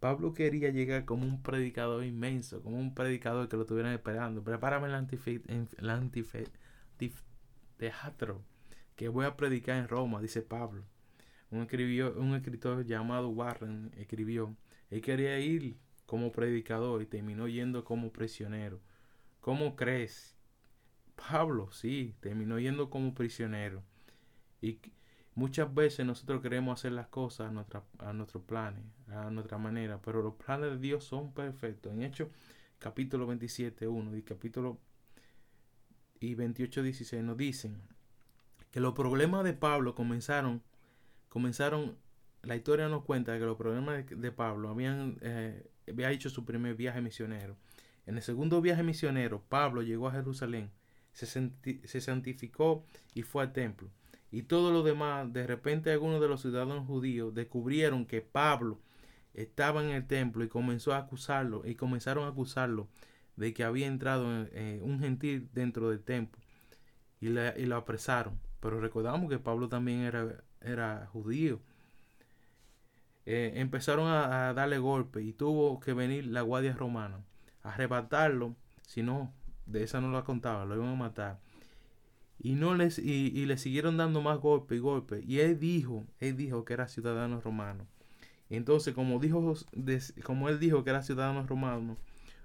Pablo 0.00 0.34
quería 0.34 0.70
llegar 0.70 1.04
como 1.04 1.24
un 1.24 1.42
predicador 1.42 2.04
inmenso, 2.04 2.62
como 2.62 2.78
un 2.78 2.94
predicador 2.94 3.48
que 3.48 3.56
lo 3.56 3.62
estuvieran 3.62 3.92
esperando. 3.92 4.42
Prepárame 4.42 4.88
el 4.88 4.94
antife, 5.90 6.48
teatro 7.76 8.42
que 8.96 9.08
voy 9.08 9.26
a 9.26 9.36
predicar 9.36 9.76
en 9.76 9.88
Roma, 9.88 10.20
dice 10.20 10.42
Pablo. 10.42 10.84
Un, 11.50 11.62
escribió, 11.62 12.14
un 12.14 12.34
escritor 12.34 12.84
llamado 12.84 13.28
Warren 13.28 13.92
escribió, 13.96 14.56
él 14.90 15.00
quería 15.02 15.38
ir 15.38 15.76
como 16.12 16.30
predicador 16.30 17.00
y 17.00 17.06
terminó 17.06 17.48
yendo 17.48 17.86
como 17.86 18.12
prisionero. 18.12 18.82
¿Cómo 19.40 19.76
crees? 19.76 20.36
Pablo, 21.16 21.72
sí, 21.72 22.14
terminó 22.20 22.58
yendo 22.58 22.90
como 22.90 23.14
prisionero. 23.14 23.82
Y 24.60 24.78
muchas 25.34 25.72
veces 25.72 26.04
nosotros 26.04 26.42
queremos 26.42 26.78
hacer 26.78 26.92
las 26.92 27.06
cosas 27.06 27.48
a, 27.48 27.50
nuestra, 27.50 27.82
a 27.98 28.12
nuestros 28.12 28.42
planes, 28.42 28.84
a 29.08 29.30
nuestra 29.30 29.56
manera, 29.56 30.02
pero 30.02 30.20
los 30.20 30.34
planes 30.34 30.72
de 30.72 30.76
Dios 30.76 31.02
son 31.02 31.32
perfectos. 31.32 31.90
En 31.94 32.02
Hechos 32.02 32.28
capítulo 32.78 33.26
27, 33.26 33.88
1 33.88 34.14
y 34.14 34.22
capítulo 34.22 34.78
y 36.20 36.34
28, 36.34 36.82
16 36.82 37.24
nos 37.24 37.38
dicen 37.38 37.80
que 38.70 38.80
los 38.80 38.92
problemas 38.92 39.44
de 39.44 39.54
Pablo 39.54 39.94
comenzaron 39.94 40.60
comenzaron, 41.30 41.96
la 42.42 42.56
historia 42.56 42.90
nos 42.90 43.04
cuenta 43.04 43.38
que 43.38 43.46
los 43.46 43.56
problemas 43.56 44.04
de, 44.06 44.32
Pablo 44.32 44.68
habían, 44.68 45.16
eh, 45.22 45.66
había 45.88 46.10
hecho 46.10 46.30
su 46.30 46.44
primer 46.44 46.74
viaje 46.74 47.00
misionero. 47.00 47.56
En 48.06 48.16
el 48.16 48.22
segundo 48.22 48.60
viaje 48.60 48.82
misionero, 48.82 49.42
Pablo 49.48 49.82
llegó 49.82 50.08
a 50.08 50.12
Jerusalén, 50.12 50.70
se, 51.12 51.26
se 51.26 52.00
santificó 52.00 52.84
y 53.14 53.22
fue 53.22 53.42
al 53.42 53.52
templo. 53.52 53.90
Y 54.30 54.42
todo 54.42 54.72
lo 54.72 54.82
demás, 54.82 55.32
de 55.32 55.46
repente 55.46 55.92
algunos 55.92 56.20
de 56.20 56.28
los 56.28 56.40
ciudadanos 56.40 56.86
judíos 56.86 57.34
descubrieron 57.34 58.06
que 58.06 58.22
Pablo 58.22 58.80
estaba 59.34 59.82
en 59.82 59.90
el 59.90 60.06
templo 60.06 60.42
y 60.44 60.48
comenzó 60.48 60.94
a 60.94 60.98
acusarlo, 60.98 61.62
y 61.66 61.74
comenzaron 61.74 62.24
a 62.24 62.28
acusarlo 62.28 62.88
de 63.36 63.52
que 63.54 63.64
había 63.64 63.86
entrado 63.86 64.46
en, 64.52 64.82
un 64.82 65.00
gentil 65.00 65.48
dentro 65.52 65.90
del 65.90 66.00
templo 66.00 66.40
y, 67.20 67.28
y 67.28 67.66
lo 67.66 67.76
apresaron. 67.76 68.38
Pero 68.60 68.80
recordamos 68.80 69.30
que 69.30 69.38
Pablo 69.38 69.68
también 69.68 70.00
era 70.00 70.42
era 70.64 71.08
judío. 71.12 71.60
Eh, 73.24 73.52
empezaron 73.56 74.08
a, 74.08 74.52
darle 74.52 74.78
golpe 74.78 75.22
y 75.22 75.32
tuvo 75.32 75.78
que 75.80 75.92
venir 75.92 76.26
la 76.26 76.42
guardia 76.42 76.74
romana 76.74 77.24
a 77.62 77.70
arrebatarlo, 77.70 78.56
si 78.86 79.02
no, 79.02 79.32
de 79.66 79.84
esa 79.84 80.00
no 80.00 80.10
lo 80.10 80.24
contaba, 80.24 80.64
lo 80.64 80.74
iban 80.76 80.88
a 80.88 80.94
matar. 80.96 81.40
Y 82.38 82.54
no 82.54 82.74
les, 82.74 82.98
y, 82.98 83.46
le 83.46 83.56
siguieron 83.56 83.96
dando 83.96 84.20
más 84.20 84.38
golpe 84.38 84.74
y 84.74 84.78
golpe. 84.80 85.22
Y 85.24 85.38
él 85.40 85.60
dijo, 85.60 86.04
él 86.18 86.36
dijo 86.36 86.64
que 86.64 86.74
era 86.74 86.88
ciudadano 86.88 87.40
romano. 87.40 87.86
Entonces, 88.50 88.94
como 88.94 89.20
dijo, 89.20 89.54
como 90.24 90.48
él 90.48 90.58
dijo 90.58 90.82
que 90.82 90.90
era 90.90 91.02
ciudadano 91.02 91.46
romano, 91.46 91.96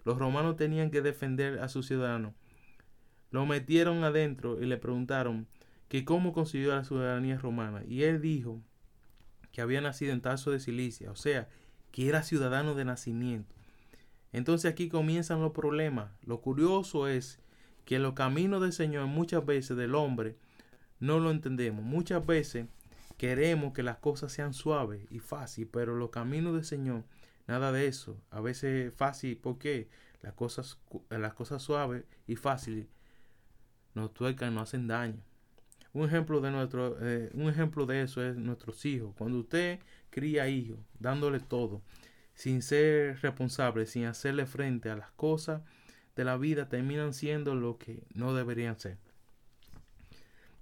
los 0.05 0.17
romanos 0.19 0.55
tenían 0.55 0.91
que 0.91 1.01
defender 1.01 1.60
a 1.60 1.67
su 1.69 1.81
ciudadano. 1.84 2.36
Lo 3.31 3.46
metieron 3.46 4.03
adentro 4.03 4.62
y 4.62 4.67
le 4.67 4.77
preguntaron, 4.77 5.48
que 5.89 6.05
cómo 6.05 6.34
consiguió 6.34 6.75
la 6.75 6.84
ciudadanía 6.84 7.38
romana. 7.38 7.84
Y 7.88 8.03
él 8.03 8.22
dijo 8.22 8.62
que 9.58 9.64
había 9.64 9.82
nacido 9.82 10.14
en 10.14 10.22
Tarso 10.22 10.52
de 10.52 10.60
Cilicia, 10.60 11.10
o 11.10 11.16
sea, 11.16 11.50
que 11.92 12.08
era 12.08 12.22
ciudadano 12.22 12.76
de 12.76 12.86
nacimiento. 12.86 13.56
Entonces 14.32 14.72
aquí 14.72 14.88
comienzan 14.88 15.42
los 15.42 15.52
problemas. 15.52 16.12
Lo 16.22 16.42
curioso 16.42 17.08
es 17.08 17.40
que 17.84 17.98
los 17.98 18.14
caminos 18.14 18.62
del 18.62 18.72
Señor 18.72 19.08
muchas 19.08 19.44
veces 19.44 19.76
del 19.76 19.96
hombre 19.96 20.38
no 21.00 21.20
lo 21.20 21.32
entendemos. 21.32 21.84
Muchas 21.84 22.24
veces 22.24 22.68
queremos 23.18 23.74
que 23.74 23.82
las 23.82 23.98
cosas 23.98 24.32
sean 24.32 24.54
suaves 24.54 25.08
y 25.10 25.18
fáciles, 25.18 25.72
pero 25.74 25.96
los 25.96 26.12
caminos 26.12 26.54
del 26.54 26.64
Señor, 26.64 27.04
nada 27.48 27.72
de 27.72 27.88
eso. 27.88 28.22
A 28.30 28.42
veces 28.42 28.94
fácil, 28.94 29.40
porque 29.42 29.90
las 30.22 30.34
cosas, 30.34 30.78
las 31.10 31.34
cosas 31.34 31.64
suaves 31.64 32.04
y 32.28 32.36
fáciles 32.36 32.86
nos 33.96 34.14
tuercan, 34.14 34.54
nos 34.54 34.70
hacen 34.70 34.86
daño. 34.86 35.24
Un 35.94 36.06
ejemplo 36.06 36.41
de 36.41 36.51
nuestro, 36.51 36.98
eh, 37.01 37.29
un 37.34 37.50
ejemplo 37.50 37.86
de 37.86 38.01
eso 38.03 38.24
es 38.24 38.36
nuestros 38.36 38.86
hijos. 38.86 39.15
Cuando 39.17 39.39
usted 39.39 39.79
cría 40.10 40.48
hijos, 40.48 40.79
dándole 41.00 41.39
todo, 41.39 41.82
sin 42.34 42.62
ser 42.62 43.20
responsable, 43.22 43.86
sin 43.86 44.06
hacerle 44.06 44.46
frente 44.46 44.89
a 44.89 44.96
las 44.96 45.12
cosas 45.12 45.62
de 46.15 46.24
la 46.24 46.38
vida, 46.38 46.70
terminan 46.70 47.13
siendo 47.13 47.56
lo 47.56 47.77
que 47.77 48.03
no 48.13 48.34
deberían 48.34 48.79
ser. 48.79 48.98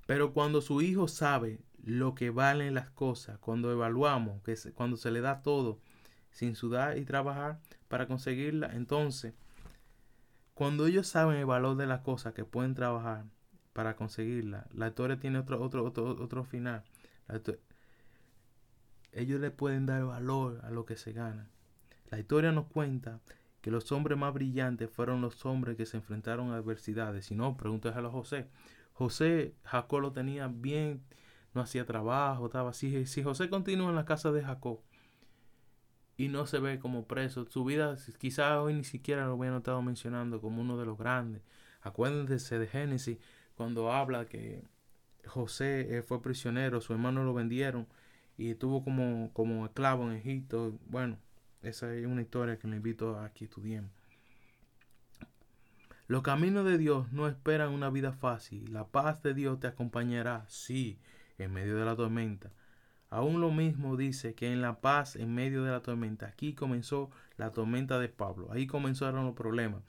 Pero 0.06 0.34
cuando 0.34 0.62
su 0.62 0.82
hijo 0.82 1.08
sabe 1.08 1.60
lo 1.84 2.16
que 2.16 2.30
valen 2.30 2.74
las 2.74 2.90
cosas, 2.92 3.38
cuando 3.40 3.72
evaluamos, 3.72 4.42
que 4.44 4.56
cuando 4.74 4.98
se 4.98 5.12
le 5.12 5.22
da 5.22 5.42
todo 5.42 5.80
sin 6.32 6.56
sudar 6.56 6.98
y 6.98 7.06
trabajar 7.06 7.60
para 7.88 8.08
conseguirla, 8.08 8.74
entonces, 8.74 9.34
cuando 10.54 10.88
ellos 10.88 11.08
saben 11.08 11.38
el 11.38 11.46
valor 11.46 11.76
de 11.76 11.88
las 11.88 12.02
cosas 12.02 12.34
que 12.34 12.46
pueden 12.46 12.76
trabajar, 12.76 13.26
para 13.76 13.98
conseguirla. 13.98 14.68
La 14.74 14.88
historia 14.88 15.20
tiene 15.20 15.38
otro, 15.40 15.62
otro, 15.62 15.84
otro, 15.84 16.08
otro 16.08 16.46
final. 16.46 16.86
Ellos 19.12 19.42
le 19.42 19.52
pueden 19.52 19.86
dar 19.86 20.06
valor 20.06 20.62
a 20.64 20.70
lo 20.70 20.86
que 20.86 20.96
se 20.96 21.12
gana. 21.12 21.50
La 22.10 22.18
historia 22.18 22.54
nos 22.54 22.68
cuenta 22.68 23.20
que 23.60 23.72
los 23.72 23.92
hombres 23.92 24.18
más 24.18 24.34
brillantes 24.34 24.90
fueron 24.90 25.20
los 25.20 25.46
hombres 25.46 25.76
que 25.76 25.86
se 25.86 25.98
enfrentaron 25.98 26.52
a 26.52 26.56
adversidades. 26.56 27.26
Si 27.26 27.36
no, 27.36 27.58
pregúntale 27.58 28.08
a 28.08 28.10
José. 28.10 28.48
José, 28.94 29.56
Jacob 29.66 30.00
lo 30.00 30.14
tenía 30.14 30.48
bien, 30.48 31.04
no 31.54 31.60
hacía 31.60 31.86
trabajo, 31.86 32.46
estaba 32.46 32.70
así. 32.70 33.06
Si 33.06 33.24
José 33.24 33.50
continúa 33.50 33.90
en 33.90 33.98
la 33.98 34.06
casa 34.06 34.32
de 34.32 34.42
Jacob 34.42 34.80
y 36.16 36.30
no 36.30 36.46
se 36.46 36.60
ve 36.60 36.80
como 36.80 37.08
preso, 37.08 37.46
su 37.50 37.66
vida 37.66 37.98
quizás 38.20 38.54
hoy 38.54 38.74
ni 38.74 38.86
siquiera 38.86 39.26
lo 39.26 39.36
hubiera 39.36 39.54
notado 39.54 39.82
mencionando 39.82 40.40
como 40.40 40.62
uno 40.62 40.78
de 40.78 40.86
los 40.86 40.98
grandes. 40.98 41.42
Acuérdense 41.82 42.58
de 42.58 42.68
Génesis, 42.68 43.18
cuando 43.56 43.92
habla 43.92 44.26
que 44.26 44.64
José 45.26 45.98
eh, 45.98 46.02
fue 46.02 46.22
prisionero, 46.22 46.82
su 46.82 46.94
hermano 46.94 47.24
lo 47.24 47.34
vendieron 47.34 47.88
y 48.38 48.52
estuvo 48.52 48.84
como, 48.84 49.32
como 49.34 49.66
esclavo 49.66 50.10
en 50.10 50.18
Egipto. 50.18 50.78
Bueno, 50.88 51.18
esa 51.62 51.94
es 51.94 52.06
una 52.06 52.22
historia 52.22 52.58
que 52.58 52.68
me 52.68 52.78
invito 52.78 53.20
a 53.20 53.30
que 53.30 53.46
estudiemos. 53.46 53.92
Los 56.08 56.22
caminos 56.22 56.66
de 56.66 56.78
Dios 56.78 57.12
no 57.12 57.28
esperan 57.28 57.72
una 57.72 57.90
vida 57.90 58.14
fácil. 58.14 58.72
La 58.72 58.86
paz 58.86 59.24
de 59.24 59.34
Dios 59.34 59.60
te 59.60 59.68
acompañará, 59.68 60.46
sí, 60.48 61.00
en 61.40 61.52
medio 61.52 61.78
de 61.78 61.86
la 61.86 61.96
tormenta. 61.96 62.52
Aún 63.10 63.42
lo 63.42 63.50
mismo 63.50 63.98
dice 63.98 64.36
que 64.36 64.52
en 64.52 64.62
la 64.62 64.82
paz 64.82 65.16
en 65.16 65.34
medio 65.34 65.64
de 65.64 65.72
la 65.72 65.82
tormenta. 65.82 66.28
Aquí 66.28 66.54
comenzó 66.54 67.10
la 67.38 67.52
tormenta 67.52 67.98
de 67.98 68.10
Pablo. 68.10 68.52
Ahí 68.52 68.68
comenzaron 68.68 69.26
los 69.26 69.36
problemas. 69.36 69.82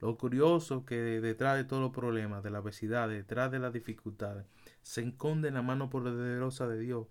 Lo 0.00 0.16
curioso 0.16 0.84
que 0.84 0.96
detrás 0.96 1.56
de 1.56 1.64
todos 1.64 1.82
los 1.82 1.92
problemas, 1.92 2.42
de 2.42 2.50
la 2.50 2.60
obesidad, 2.60 3.08
detrás 3.08 3.50
de 3.50 3.58
las 3.58 3.72
dificultades, 3.72 4.46
se 4.82 5.02
esconde 5.02 5.50
la 5.50 5.62
mano 5.62 5.90
poderosa 5.90 6.68
de 6.68 6.78
Dios. 6.78 7.06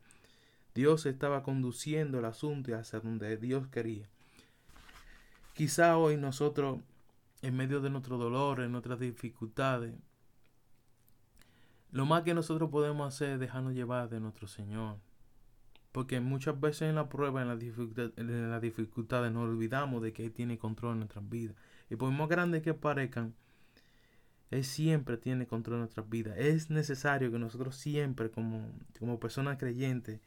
Dios 0.73 1.05
estaba 1.05 1.43
conduciendo 1.43 2.19
el 2.19 2.25
asunto 2.25 2.75
hacia 2.75 2.99
donde 2.99 3.35
Dios 3.37 3.67
quería. 3.67 4.07
Quizá 5.53 5.97
hoy 5.97 6.17
nosotros 6.17 6.79
en 7.41 7.55
medio 7.55 7.81
de 7.81 7.89
nuestro 7.89 8.17
dolor, 8.17 8.61
en 8.61 8.71
nuestras 8.71 8.99
dificultades, 8.99 9.95
lo 11.91 12.05
más 12.05 12.23
que 12.23 12.33
nosotros 12.33 12.69
podemos 12.69 13.13
hacer 13.13 13.31
es 13.31 13.39
dejarnos 13.39 13.73
llevar 13.73 14.09
de 14.09 14.19
nuestro 14.19 14.47
Señor. 14.47 14.97
Porque 15.91 16.19
muchas 16.19 16.59
veces 16.59 16.83
en 16.83 16.95
la 16.95 17.09
prueba, 17.09 17.41
en 17.41 17.47
las 17.47 17.59
la 18.49 18.59
dificultades, 18.59 19.31
nos 19.31 19.49
olvidamos 19.49 20.01
de 20.01 20.13
que 20.13 20.25
Él 20.25 20.31
tiene 20.31 20.57
control 20.57 20.93
en 20.93 20.99
nuestras 20.99 21.27
vidas. 21.27 21.55
Y 21.89 21.95
por 21.95 22.11
más 22.11 22.27
grandes 22.27 22.63
que 22.63 22.73
parezcan, 22.73 23.33
Él 24.51 24.63
siempre 24.63 25.17
tiene 25.17 25.47
control 25.47 25.75
en 25.75 25.81
nuestras 25.81 26.09
vidas. 26.09 26.37
Es 26.37 26.69
necesario 26.69 27.31
que 27.31 27.39
nosotros 27.39 27.75
siempre, 27.75 28.29
como, 28.29 28.71
como 28.99 29.19
personas 29.19 29.57
creyentes, 29.57 30.19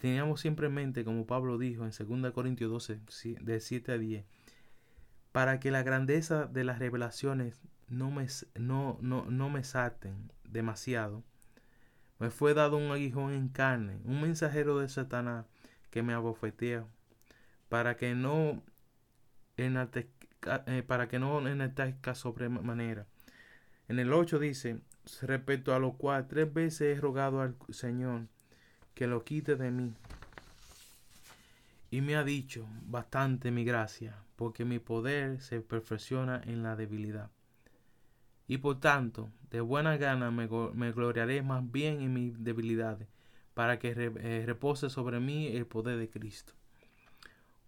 tengamos 0.00 0.40
siempre 0.40 0.66
en 0.66 0.74
mente, 0.74 1.04
como 1.04 1.26
Pablo 1.26 1.58
dijo 1.58 1.84
en 1.84 1.90
2 2.22 2.32
Corintios 2.32 2.70
12, 2.70 3.00
de 3.40 3.60
7 3.60 3.92
a 3.92 3.98
10, 3.98 4.24
para 5.32 5.60
que 5.60 5.70
la 5.70 5.82
grandeza 5.82 6.46
de 6.46 6.64
las 6.64 6.78
revelaciones 6.78 7.60
no 7.88 8.10
me, 8.10 8.26
no, 8.54 8.98
no, 9.00 9.24
no 9.30 9.50
me 9.50 9.64
salten 9.64 10.30
demasiado. 10.48 11.22
Me 12.18 12.30
fue 12.30 12.54
dado 12.54 12.76
un 12.76 12.92
aguijón 12.92 13.32
en 13.32 13.48
carne, 13.48 13.98
un 14.04 14.20
mensajero 14.20 14.78
de 14.78 14.88
Satanás 14.88 15.46
que 15.90 16.02
me 16.02 16.12
abofetea, 16.12 16.86
para 17.68 17.96
que 17.96 18.14
no 18.14 18.62
eh, 20.66 20.82
para 20.86 21.08
que 21.08 21.18
no 21.18 21.46
enaltezca 21.46 22.14
sobremanera. 22.14 23.06
En 23.88 23.98
el 23.98 24.12
8 24.12 24.38
dice, 24.38 24.80
respecto 25.22 25.74
a 25.74 25.78
lo 25.78 25.92
cual 25.92 26.26
tres 26.28 26.52
veces 26.52 26.96
he 26.96 27.00
rogado 27.00 27.40
al 27.40 27.56
Señor 27.70 28.22
que 28.94 29.06
lo 29.06 29.24
quite 29.24 29.56
de 29.56 29.70
mí. 29.70 29.92
Y 31.90 32.00
me 32.00 32.16
ha 32.16 32.24
dicho, 32.24 32.66
bastante 32.86 33.50
mi 33.50 33.64
gracia, 33.64 34.16
porque 34.36 34.64
mi 34.64 34.78
poder 34.78 35.40
se 35.40 35.60
perfecciona 35.60 36.40
en 36.44 36.62
la 36.62 36.76
debilidad. 36.76 37.30
Y 38.46 38.58
por 38.58 38.80
tanto, 38.80 39.30
de 39.50 39.60
buena 39.60 39.96
gana 39.96 40.30
me, 40.30 40.46
gloriaré 40.92 41.42
más 41.42 41.70
bien 41.70 42.00
en 42.00 42.12
mis 42.12 42.42
debilidades, 42.42 43.08
para 43.54 43.78
que 43.78 43.94
eh, 43.96 44.42
repose 44.44 44.90
sobre 44.90 45.20
mí 45.20 45.48
el 45.48 45.66
poder 45.66 45.98
de 45.98 46.10
Cristo. 46.10 46.52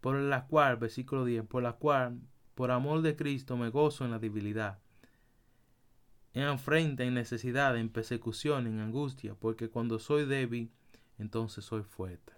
Por 0.00 0.16
la 0.16 0.46
cual, 0.46 0.76
versículo 0.76 1.24
10, 1.24 1.44
por 1.46 1.62
la 1.62 1.74
cual, 1.74 2.20
por 2.56 2.70
amor 2.70 3.02
de 3.02 3.14
Cristo, 3.16 3.58
me 3.58 3.68
gozo 3.68 4.06
en 4.06 4.10
la 4.10 4.18
debilidad, 4.18 4.78
en 6.32 6.44
afrenta, 6.44 7.04
en 7.04 7.12
necesidad, 7.12 7.76
en 7.76 7.90
persecución, 7.90 8.66
en 8.66 8.80
angustia, 8.80 9.34
porque 9.34 9.68
cuando 9.68 9.98
soy 9.98 10.24
débil, 10.24 10.72
entonces 11.18 11.66
soy 11.66 11.82
fuerte. 11.82 12.32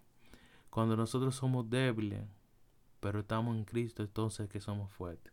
Cuando 0.71 0.97
nosotros 0.97 1.37
somos 1.37 1.71
débiles, 1.71 2.25
pero 2.99 3.21
estamos 3.21 3.57
en 3.57 3.65
Cristo, 3.65 4.03
entonces 4.03 4.49
que 4.49 4.61
somos 4.61 4.93
fuertes. 4.93 5.33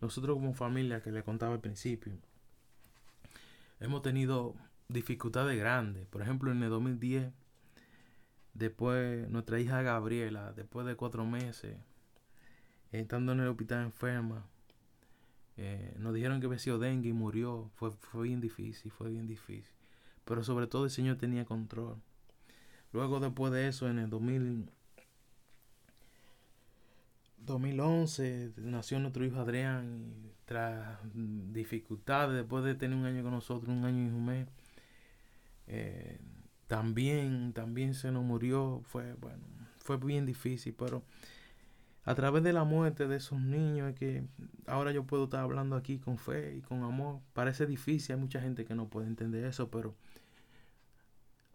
Nosotros 0.00 0.36
como 0.36 0.54
familia, 0.54 1.02
que 1.02 1.10
le 1.10 1.24
contaba 1.24 1.54
al 1.54 1.60
principio, 1.60 2.12
hemos 3.80 4.02
tenido 4.02 4.54
dificultades 4.86 5.58
grandes. 5.58 6.06
Por 6.06 6.22
ejemplo, 6.22 6.52
en 6.52 6.62
el 6.62 6.70
2010, 6.70 7.32
después 8.54 9.28
nuestra 9.28 9.58
hija 9.58 9.82
Gabriela, 9.82 10.52
después 10.52 10.86
de 10.86 10.94
cuatro 10.94 11.26
meses, 11.26 11.76
estando 12.92 13.32
en 13.32 13.40
el 13.40 13.48
hospital 13.48 13.84
enferma, 13.84 14.44
eh, 15.56 15.94
nos 15.98 16.14
dijeron 16.14 16.40
que 16.40 16.46
había 16.46 16.58
sido 16.58 16.78
dengue 16.78 17.10
y 17.10 17.12
murió. 17.12 17.70
Fue, 17.74 17.90
fue 17.90 18.28
bien 18.28 18.40
difícil, 18.40 18.90
fue 18.90 19.10
bien 19.10 19.26
difícil. 19.26 19.74
Pero 20.24 20.42
sobre 20.44 20.66
todo 20.66 20.84
el 20.84 20.90
Señor 20.90 21.16
tenía 21.16 21.44
control. 21.44 21.96
Luego 22.92 23.20
después 23.20 23.52
de 23.52 23.68
eso, 23.68 23.88
en 23.88 23.98
el 23.98 24.10
2000, 24.10 24.70
2011 27.38 28.52
nació 28.56 28.98
nuestro 28.98 29.24
hijo 29.24 29.40
Adrián 29.40 29.86
y 30.02 30.32
tras 30.44 30.98
dificultades, 31.14 32.36
después 32.36 32.64
de 32.64 32.74
tener 32.74 32.96
un 32.96 33.04
año 33.04 33.22
con 33.22 33.32
nosotros, 33.32 33.68
un 33.68 33.84
año 33.84 34.04
y 34.04 34.08
un 34.08 34.46
eh, 35.68 36.18
también, 36.66 37.52
también 37.52 37.94
se 37.94 38.10
nos 38.10 38.24
murió, 38.24 38.82
fue, 38.84 39.14
bueno, 39.14 39.38
fue 39.78 39.96
bien 39.98 40.26
difícil, 40.26 40.74
pero 40.76 41.04
a 42.10 42.14
través 42.16 42.42
de 42.42 42.52
la 42.52 42.64
muerte 42.64 43.06
de 43.06 43.18
esos 43.18 43.40
niños 43.40 43.94
que 43.94 44.24
ahora 44.66 44.90
yo 44.90 45.04
puedo 45.04 45.24
estar 45.24 45.44
hablando 45.44 45.76
aquí 45.76 46.00
con 46.00 46.18
fe 46.18 46.56
y 46.56 46.60
con 46.60 46.82
amor, 46.82 47.20
parece 47.34 47.66
difícil, 47.66 48.16
hay 48.16 48.20
mucha 48.20 48.40
gente 48.40 48.64
que 48.64 48.74
no 48.74 48.88
puede 48.88 49.06
entender 49.06 49.44
eso, 49.44 49.70
pero 49.70 49.94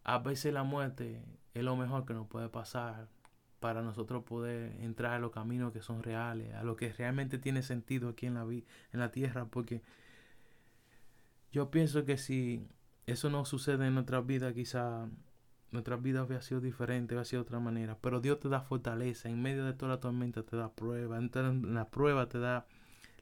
a 0.06 0.18
veces 0.20 0.54
la 0.54 0.64
muerte 0.64 1.22
es 1.54 1.62
lo 1.62 1.76
mejor 1.76 2.06
que 2.06 2.14
nos 2.14 2.28
puede 2.28 2.48
pasar 2.48 3.10
para 3.60 3.82
nosotros 3.82 4.24
poder 4.24 4.80
entrar 4.80 5.16
a 5.16 5.20
los 5.20 5.32
caminos 5.32 5.74
que 5.74 5.82
son 5.82 6.02
reales, 6.02 6.54
a 6.54 6.64
lo 6.64 6.78
que 6.78 6.94
realmente 6.94 7.38
tiene 7.38 7.62
sentido 7.62 8.08
aquí 8.08 8.26
en 8.26 8.36
la, 8.36 8.44
en 8.44 8.64
la 8.94 9.12
tierra, 9.12 9.44
porque 9.44 9.82
yo 11.52 11.70
pienso 11.70 12.06
que 12.06 12.18
si 12.18 12.66
eso 13.08 13.30
no 13.30 13.44
sucede 13.44 13.88
en 13.88 13.96
nuestra 13.96 14.22
vida, 14.22 14.54
quizá 14.54 15.10
nuestra 15.76 15.98
vida 15.98 16.22
había 16.22 16.42
sido 16.42 16.62
diferente, 16.62 17.14
había 17.14 17.26
sido 17.26 17.44
de 17.44 17.48
otra 17.48 17.60
manera, 17.60 17.98
pero 18.02 18.20
Dios 18.20 18.40
te 18.40 18.50
da 18.50 18.62
fortaleza, 18.62 19.30
en 19.30 19.42
medio 19.42 19.66
de 19.66 19.74
toda 19.74 19.92
la 19.94 20.00
tormenta 20.00 20.44
te 20.44 20.58
da 20.58 20.74
prueba, 20.74 21.18
en 21.18 21.74
la 21.74 21.90
prueba 21.90 22.28
te 22.28 22.40
da 22.40 22.66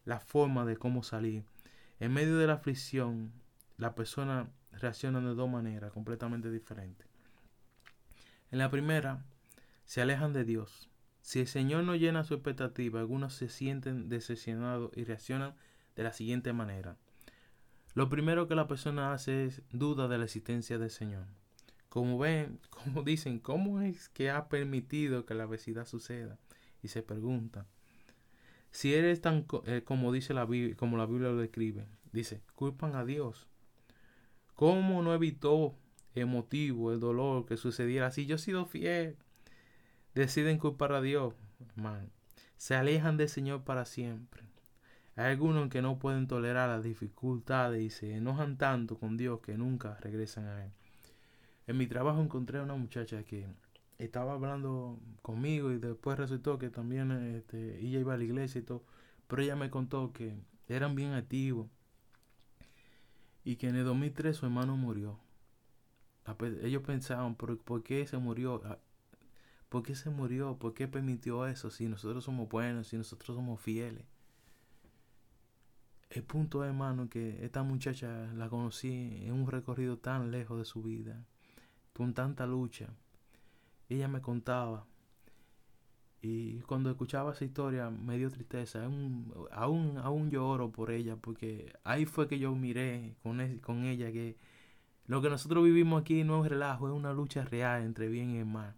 la 0.06 0.20
forma 0.20 0.66
de 0.66 0.78
cómo 0.78 1.04
salir. 1.04 1.44
En 2.00 2.14
medio 2.14 2.38
de 2.38 2.48
la 2.48 2.54
aflicción, 2.54 3.32
la 3.78 3.96
persona 3.96 4.50
reacciona 4.72 5.20
de 5.20 5.36
dos 5.36 5.50
maneras 5.50 5.92
completamente 5.92 6.52
diferentes. 6.52 7.08
En 8.52 8.60
la 8.60 8.70
primera, 8.70 9.24
se 9.86 10.02
alejan 10.02 10.34
de 10.34 10.44
Dios. 10.44 10.90
Si 11.22 11.40
el 11.40 11.48
Señor 11.48 11.84
no 11.84 11.96
llena 11.96 12.24
su 12.24 12.34
expectativa, 12.34 13.00
algunos 13.00 13.34
se 13.34 13.50
sienten 13.50 14.10
decepcionados 14.10 14.92
y 14.96 15.04
reaccionan 15.04 15.56
de 15.96 16.04
la 16.04 16.14
siguiente 16.14 16.54
manera. 16.54 16.98
Lo 17.94 18.10
primero 18.10 18.48
que 18.48 18.56
la 18.56 18.68
persona 18.68 19.14
hace 19.14 19.46
es 19.46 19.62
duda 19.72 20.08
de 20.08 20.18
la 20.18 20.26
existencia 20.26 20.78
del 20.78 20.90
Señor. 20.90 21.26
Como 21.94 22.18
ven, 22.18 22.60
como 22.72 23.04
dicen, 23.04 23.38
¿cómo 23.38 23.80
es 23.80 24.10
que 24.10 24.32
ha 24.32 24.50
permitido 24.50 25.28
que 25.28 25.36
la 25.36 25.46
obesidad 25.46 25.86
suceda? 25.86 26.40
Y 26.82 26.88
se 26.88 27.04
pregunta, 27.04 27.68
si 28.72 28.96
eres 28.96 29.22
tan 29.22 29.46
eh, 29.68 29.84
como 29.86 30.12
dice 30.12 30.34
la 30.34 30.46
Biblia, 30.46 30.76
como 30.76 30.98
la 30.98 31.06
Biblia 31.06 31.30
lo 31.30 31.38
describe, 31.38 31.86
dice, 32.12 32.42
culpan 32.56 32.96
a 32.96 33.06
Dios. 33.06 33.48
¿Cómo 34.56 35.04
no 35.04 35.14
evitó 35.14 35.76
el 36.16 36.26
motivo, 36.26 36.92
el 36.92 37.00
dolor 37.00 37.46
que 37.46 37.58
sucediera 37.58 38.10
si 38.10 38.26
yo 38.26 38.38
he 38.38 38.40
sido 38.40 38.66
fiel? 38.66 39.16
deciden 40.16 40.58
culpar 40.58 40.94
a 40.94 41.02
Dios, 41.02 41.36
hermano. 41.60 42.10
Se 42.58 42.74
alejan 42.74 43.18
del 43.18 43.30
Señor 43.30 43.66
para 43.66 43.86
siempre. 43.86 44.42
Hay 45.16 45.26
algunos 45.26 45.70
que 45.70 45.84
no 45.84 46.00
pueden 46.00 46.26
tolerar 46.26 46.70
las 46.70 46.84
dificultades 46.84 47.84
y 47.84 47.92
se 47.92 48.16
enojan 48.16 48.58
tanto 48.58 48.98
con 48.98 49.16
Dios 49.16 49.42
que 49.42 49.60
nunca 49.60 49.96
regresan 50.02 50.48
a 50.48 50.66
Él. 50.66 50.72
En 51.68 51.78
mi 51.78 51.88
trabajo 51.88 52.22
encontré 52.22 52.60
a 52.60 52.64
una 52.64 52.76
muchacha 52.76 53.24
que 53.24 53.48
estaba 53.98 54.34
hablando 54.34 55.00
conmigo 55.22 55.72
y 55.72 55.78
después 55.78 56.18
resultó 56.18 56.58
que 56.58 56.70
también 56.70 57.12
este, 57.12 57.80
ella 57.80 58.00
iba 58.00 58.14
a 58.14 58.18
la 58.18 58.24
iglesia 58.24 58.60
y 58.60 58.64
todo. 58.64 58.84
Pero 59.28 59.42
ella 59.42 59.56
me 59.56 59.70
contó 59.70 60.12
que 60.12 60.36
eran 60.68 60.96
bien 60.96 61.14
activos 61.14 61.68
y 63.44 63.56
que 63.56 63.70
en 63.70 63.76
el 63.76 63.86
2003 63.86 64.36
su 64.36 64.46
hermano 64.46 64.78
murió. 64.78 65.20
Ellos 66.62 66.84
pensaban, 66.84 67.36
¿por, 67.36 67.58
¿por 67.60 67.84
qué 67.84 68.06
se 68.08 68.18
murió? 68.18 68.62
¿Por 69.70 69.84
qué 69.84 69.96
se 69.96 70.10
murió? 70.10 70.58
¿Por 70.58 70.74
qué 70.74 70.88
permitió 70.88 71.46
eso? 71.48 71.70
Si 71.70 71.88
nosotros 71.88 72.24
somos 72.24 72.48
buenos, 72.48 72.88
si 72.88 72.98
nosotros 72.98 73.36
somos 73.36 73.60
fieles. 73.60 74.06
El 76.10 76.24
punto, 76.24 76.64
hermano, 76.64 77.10
que 77.10 77.44
esta 77.44 77.64
muchacha 77.64 78.32
la 78.36 78.48
conocí 78.48 79.24
en 79.24 79.34
un 79.34 79.48
recorrido 79.48 79.98
tan 79.98 80.30
lejos 80.32 80.60
de 80.60 80.66
su 80.66 80.84
vida, 80.84 81.26
con 81.94 82.14
tanta 82.14 82.46
lucha. 82.48 82.90
Ella 83.90 84.08
me 84.08 84.22
contaba. 84.22 84.86
Y 86.22 86.62
cuando 86.62 86.90
escuchaba 86.90 87.34
esa 87.34 87.46
historia 87.46 87.90
me 87.90 88.18
dio 88.18 88.30
tristeza. 88.32 88.86
Aún, 88.86 89.98
aún, 90.02 90.32
yo 90.32 90.72
por 90.72 90.92
ella 90.92 91.18
porque 91.18 91.74
ahí 91.84 92.06
fue 92.06 92.28
que 92.28 92.40
yo 92.40 92.56
miré 92.56 93.16
con, 93.24 93.60
con 93.60 93.84
ella 93.86 94.12
que 94.12 94.38
Lo 95.06 95.22
que 95.22 95.30
nosotros 95.30 95.64
vivimos 95.66 96.02
aquí 96.02 96.24
no 96.24 96.44
es 96.44 96.50
relajo, 96.50 96.88
es 96.88 96.94
una 96.94 97.14
lucha 97.14 97.44
real 97.44 97.84
entre 97.84 98.08
bien 98.08 98.36
y 98.36 98.44
mal. 98.46 98.76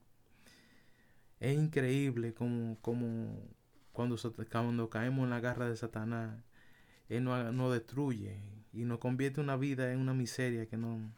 Es 1.40 1.56
increíble 1.58 2.34
como, 2.34 2.78
como 2.82 3.38
cuando, 3.92 4.18
cuando 4.52 4.90
caemos 4.90 5.24
en 5.26 5.30
la 5.30 5.40
garra 5.40 5.70
de 5.70 5.78
Satanás, 5.78 6.38
Él 7.10 7.24
nos, 7.24 7.72
destruye 7.74 8.40
y 8.74 8.86
nos 8.86 9.00
convierte 9.00 9.42
una 9.42 9.56
vida 9.56 9.92
en 9.94 10.00
una 10.00 10.14
miseria 10.14 10.66
que 10.68 10.78
no, 10.78 11.12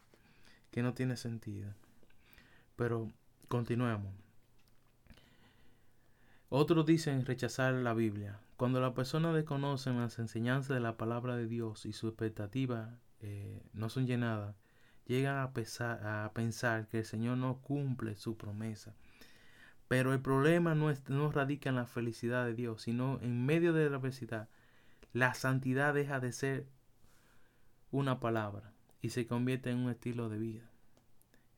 que 0.70 0.82
no 0.82 0.94
tiene 0.94 1.16
sentido. 1.16 1.72
Pero 2.78 3.10
continuemos. 3.48 4.14
Otros 6.48 6.86
dicen 6.86 7.26
rechazar 7.26 7.74
la 7.74 7.92
Biblia. 7.92 8.38
Cuando 8.56 8.80
las 8.80 8.92
personas 8.92 9.34
desconocen 9.34 10.00
las 10.00 10.20
enseñanzas 10.20 10.76
de 10.76 10.80
la 10.80 10.96
palabra 10.96 11.36
de 11.36 11.48
Dios 11.48 11.86
y 11.86 11.92
sus 11.92 12.10
expectativas 12.10 12.88
eh, 13.18 13.60
no 13.72 13.88
son 13.88 14.06
llenadas, 14.06 14.54
llegan 15.06 15.36
a, 15.36 16.24
a 16.24 16.32
pensar 16.32 16.86
que 16.86 16.98
el 16.98 17.04
Señor 17.04 17.36
no 17.36 17.58
cumple 17.62 18.14
su 18.14 18.36
promesa. 18.36 18.94
Pero 19.88 20.12
el 20.12 20.20
problema 20.20 20.76
no, 20.76 20.92
no 21.08 21.32
radica 21.32 21.70
en 21.70 21.76
la 21.76 21.86
felicidad 21.86 22.44
de 22.44 22.54
Dios, 22.54 22.82
sino 22.82 23.18
en 23.22 23.44
medio 23.44 23.72
de 23.72 23.90
la 23.90 23.96
adversidad. 23.96 24.48
La 25.12 25.34
santidad 25.34 25.94
deja 25.94 26.20
de 26.20 26.30
ser 26.30 26.68
una 27.90 28.20
palabra 28.20 28.72
y 29.02 29.08
se 29.10 29.26
convierte 29.26 29.70
en 29.70 29.78
un 29.78 29.90
estilo 29.90 30.28
de 30.28 30.38
vida. 30.38 30.70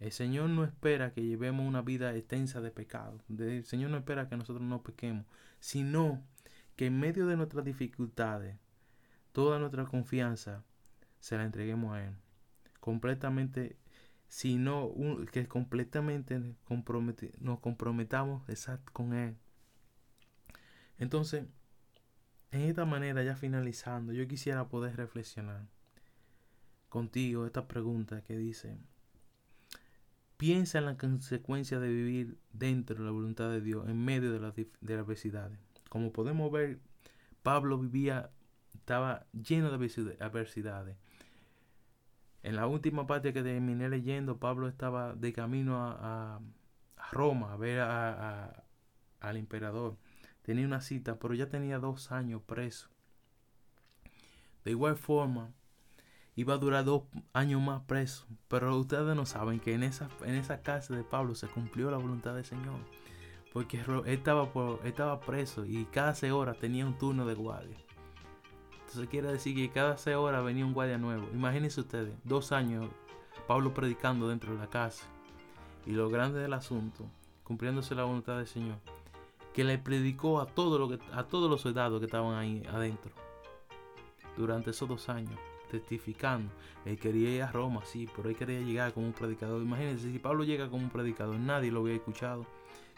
El 0.01 0.13
Señor 0.13 0.49
no 0.49 0.65
espera 0.65 1.13
que 1.13 1.23
llevemos 1.23 1.67
una 1.67 1.83
vida 1.83 2.17
extensa 2.17 2.63
de 2.63 2.71
pecado. 2.71 3.21
El 3.39 3.65
Señor 3.65 3.91
no 3.91 3.99
espera 3.99 4.29
que 4.29 4.37
nosotros 4.37 4.67
no 4.67 4.83
pequemos, 4.83 5.27
sino 5.61 6.25
que 6.75 6.87
en 6.87 6.99
medio 6.99 7.27
de 7.27 7.37
nuestras 7.37 7.67
dificultades, 7.67 8.57
toda 9.33 9.59
nuestra 9.59 9.85
confianza 9.85 10.65
se 11.21 11.37
la 11.37 11.45
entreguemos 11.45 11.95
a 11.95 12.07
Él. 12.07 12.15
Completamente, 12.81 13.77
sino 14.27 14.91
que 15.31 15.47
completamente 15.47 16.41
nos 17.39 17.61
comprometamos 17.61 18.43
con 18.95 19.13
Él. 19.13 19.37
Entonces, 20.97 21.45
en 22.53 22.63
esta 22.63 22.87
manera, 22.87 23.23
ya 23.23 23.37
finalizando, 23.37 24.15
yo 24.15 24.27
quisiera 24.27 24.69
poder 24.69 24.97
reflexionar 24.97 25.67
contigo 26.89 27.45
esta 27.45 27.69
pregunta 27.69 28.23
que 28.23 28.37
dice, 28.37 28.79
Piensa 30.41 30.79
en 30.79 30.87
la 30.87 30.97
consecuencia 30.97 31.81
de 31.81 31.89
vivir 31.91 32.39
dentro 32.55 32.97
de 32.97 33.05
la 33.05 33.11
voluntad 33.11 33.51
de 33.51 33.61
Dios 33.61 33.87
en 33.87 34.03
medio 34.03 34.33
de, 34.33 34.41
las 34.41 34.55
adversidades. 34.55 35.59
Como 35.91 36.15
podemos 36.15 36.51
ver, 36.51 36.81
Pablo 37.43 37.77
vivía, 37.77 38.31
estaba 38.73 39.27
lleno 39.35 39.71
de 39.71 40.17
adversidades. 40.19 40.97
En 42.43 42.57
la 42.57 42.67
última 42.67 43.07
parte 43.07 43.35
que 43.35 43.43
terminé 43.43 43.91
leyendo, 43.91 44.39
Pablo 44.39 44.67
estaba 44.67 45.15
de 45.15 45.31
camino 45.35 45.77
a, 45.79 46.41
Roma 47.13 47.53
a 47.53 47.57
ver 47.59 47.81
al 47.81 49.37
emperador. 49.37 49.99
Tenía 50.41 50.65
una 50.65 50.81
cita, 50.81 51.19
pero 51.19 51.35
ya 51.35 51.51
tenía 51.51 51.79
dos 51.79 52.13
años 52.13 52.41
preso. 52.47 52.89
De 54.65 54.71
igual 54.71 54.97
forma, 54.97 55.53
iba 56.37 56.55
a 56.55 56.59
durar 56.59 56.85
dos 56.85 57.03
años 57.33 57.61
más 57.61 57.83
preso. 57.83 58.27
Pero 58.49 58.77
ustedes 58.77 59.15
no 59.17 59.27
saben 59.27 59.61
que 59.61 59.75
en 59.75 59.83
esa, 59.83 60.09
en 60.25 60.35
esa 60.35 60.63
casa 60.63 60.95
de 60.95 61.05
Pablo 61.05 61.35
se 61.35 61.49
cumplió 61.49 61.91
la 61.91 61.99
voluntad 61.99 62.35
del 62.35 62.45
Señor. 62.45 62.79
Porque 63.53 63.81
él 63.81 64.03
estaba, 64.07 64.53
por, 64.53 64.81
estaba 64.87 65.21
preso 65.21 65.67
y 65.67 65.85
cada 65.87 66.15
seis 66.15 66.33
horas 66.33 66.59
tenía 66.59 66.87
un 66.87 66.97
turno 66.97 67.27
de 67.27 67.35
guardia. 67.35 67.77
Entonces 68.81 69.09
quiere 69.09 69.33
decir 69.33 69.55
que 69.55 69.71
cada 69.71 69.97
seis 69.97 70.17
horas 70.17 70.45
venía 70.45 70.65
un 70.65 70.73
guardia 70.73 70.99
nuevo. 70.99 71.29
Imagínense 71.33 71.81
ustedes, 71.81 72.15
dos 72.25 72.53
años 72.53 72.89
Pablo 73.47 73.75
predicando 73.75 74.29
dentro 74.29 74.53
de 74.53 74.59
la 74.59 74.69
casa. 74.69 75.07
Y 75.87 75.93
lo 75.93 76.09
grande 76.11 76.41
del 76.41 76.53
asunto, 76.53 77.07
cumpliéndose 77.43 77.95
la 77.95 78.05
voluntad 78.05 78.37
del 78.37 78.47
Señor, 78.47 78.79
que 79.53 79.65
le 79.65 79.79
predicó 79.79 80.41
a, 80.41 80.47
todo 80.47 80.79
lo 80.79 80.99
a 81.13 81.25
todos 81.25 81.51
los 81.51 81.63
soldados 81.63 81.99
que 81.99 82.07
estaban 82.07 82.37
ahí 82.37 82.63
adentro 82.71 83.11
durante 84.37 84.71
esos 84.71 84.89
dos 84.89 85.09
años 85.09 85.39
testificando. 85.71 86.51
Él 86.85 86.99
quería 86.99 87.31
ir 87.31 87.43
a 87.43 87.53
Roma, 87.53 87.83
sí, 87.85 88.09
pero 88.15 88.29
él 88.29 88.37
quería 88.37 88.61
llegar 88.61 88.93
como 88.93 89.07
un 89.07 89.13
predicador. 89.13 89.63
Imagínense, 89.63 90.11
si 90.11 90.19
Pablo 90.19 90.45
llega 90.45 90.69
como 90.69 90.83
un 90.83 90.91
predicador, 90.91 91.37
nadie 91.37 91.71
lo 91.71 91.81
había 91.81 91.95
escuchado. 91.95 92.45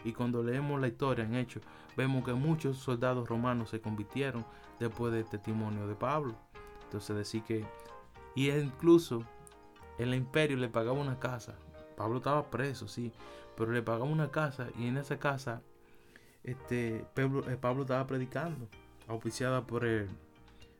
Y 0.04 0.12
cuando 0.12 0.42
leemos 0.42 0.80
la 0.80 0.88
historia 0.88 1.24
en 1.24 1.34
Hechos, 1.34 1.62
vemos 1.96 2.24
que 2.24 2.32
muchos 2.32 2.78
soldados 2.78 3.28
romanos 3.28 3.70
se 3.70 3.80
convirtieron 3.80 4.44
después 4.80 5.12
del 5.12 5.26
testimonio 5.26 5.86
de 5.86 5.94
Pablo. 5.94 6.34
Entonces 6.84 7.16
decir 7.16 7.42
que... 7.42 7.64
Y 8.34 8.50
incluso 8.50 9.22
el 9.98 10.14
imperio 10.14 10.56
le 10.56 10.68
pagaba 10.68 10.98
una 10.98 11.18
casa. 11.20 11.54
Pablo 11.96 12.18
estaba 12.18 12.50
preso, 12.50 12.88
sí, 12.88 13.12
pero 13.56 13.72
le 13.72 13.82
pagaba 13.82 14.04
una 14.04 14.30
casa 14.30 14.68
y 14.78 14.86
en 14.86 14.96
esa 14.96 15.18
casa 15.18 15.62
este, 16.44 17.04
Pablo, 17.14 17.48
eh, 17.48 17.56
Pablo 17.56 17.82
estaba 17.82 18.06
predicando, 18.06 18.68
auspiciada 19.06 19.66
por 19.66 19.84
el, 19.84 20.08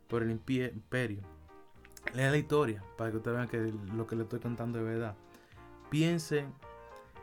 por 0.07 0.23
el 0.23 0.31
imperio. 0.31 1.21
Lea 2.13 2.31
la 2.31 2.37
historia 2.37 2.83
para 2.97 3.11
que 3.11 3.17
ustedes 3.17 3.37
vean 3.37 3.47
que 3.47 3.73
lo 3.93 4.05
que 4.05 4.15
le 4.15 4.23
estoy 4.23 4.39
contando 4.39 4.79
es 4.79 4.85
verdad. 4.85 5.15
Piense 5.89 6.45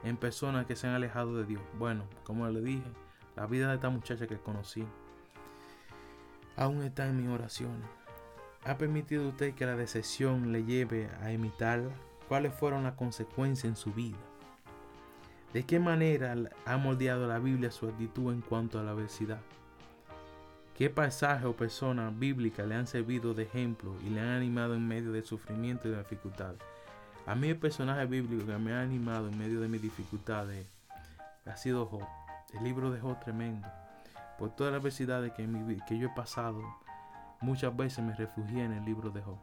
en 0.03 0.17
personas 0.17 0.67
que 0.67 0.77
se 0.77 0.87
han 0.87 0.95
alejado 0.95 1.37
de 1.37 1.45
Dios. 1.45 1.63
Bueno, 1.79 2.05
como 2.25 2.49
le 2.49 2.61
dije, 2.61 2.91
la 3.37 3.47
vida 3.47 3.69
de 3.69 3.75
esta 3.75 3.91
muchacha 3.91 4.27
que 4.27 4.39
conocí 4.39 4.85
aún 6.57 6.83
está 6.83 7.07
en 7.07 7.17
mis 7.17 7.29
oraciones. 7.29 7.89
¿Ha 8.65 8.77
permitido 8.77 9.29
usted 9.29 9.55
que 9.55 9.65
la 9.65 9.77
decepción 9.77 10.53
le 10.53 10.65
lleve 10.65 11.09
a 11.23 11.33
imitarla? 11.33 11.91
¿Cuáles 12.29 12.53
fueron 12.55 12.83
las 12.83 12.95
consecuencias 12.95 13.65
en 13.65 13.77
su 13.77 13.93
vida? 13.93 14.19
¿De 15.53 15.65
qué 15.65 15.81
manera 15.81 16.35
ha 16.67 16.77
moldeado 16.77 17.27
la 17.27 17.39
Biblia 17.39 17.71
su 17.71 17.89
actitud 17.89 18.33
en 18.33 18.41
cuanto 18.41 18.79
a 18.79 18.83
la 18.83 18.91
adversidad? 18.93 19.41
¿Qué 20.81 20.89
pasaje 20.89 21.45
o 21.45 21.53
persona 21.55 22.09
bíblica 22.09 22.63
le 22.63 22.75
han 22.75 22.87
servido 22.87 23.35
de 23.35 23.43
ejemplo 23.43 23.95
y 24.03 24.09
le 24.09 24.23
han 24.23 24.29
animado 24.29 24.75
en 24.75 24.89
medio 24.89 25.13
del 25.13 25.27
sufrimiento 25.27 25.89
y 25.89 25.91
de 25.91 25.99
dificultades? 25.99 26.59
A 27.27 27.35
mí 27.35 27.49
el 27.49 27.59
personaje 27.59 28.07
bíblico 28.07 28.47
que 28.47 28.57
me 28.57 28.73
ha 28.73 28.81
animado 28.81 29.29
en 29.29 29.37
medio 29.37 29.61
de 29.61 29.69
mis 29.69 29.83
dificultades 29.83 30.67
ha 31.45 31.57
sido 31.59 31.85
Job. 31.85 32.07
El 32.55 32.65
libro 32.65 32.91
de 32.91 32.99
Job 32.99 33.21
tremendo. 33.21 33.69
Por 34.39 34.57
todas 34.57 34.73
las 34.73 34.81
adversidades 34.81 35.35
que, 35.35 35.99
yo 35.99 36.07
he 36.07 36.15
pasado, 36.15 36.63
muchas 37.43 37.77
veces 37.77 38.03
me 38.03 38.15
refugié 38.15 38.65
en 38.65 38.73
el 38.73 38.87
libro 38.87 39.11
de 39.11 39.21
Job. 39.21 39.39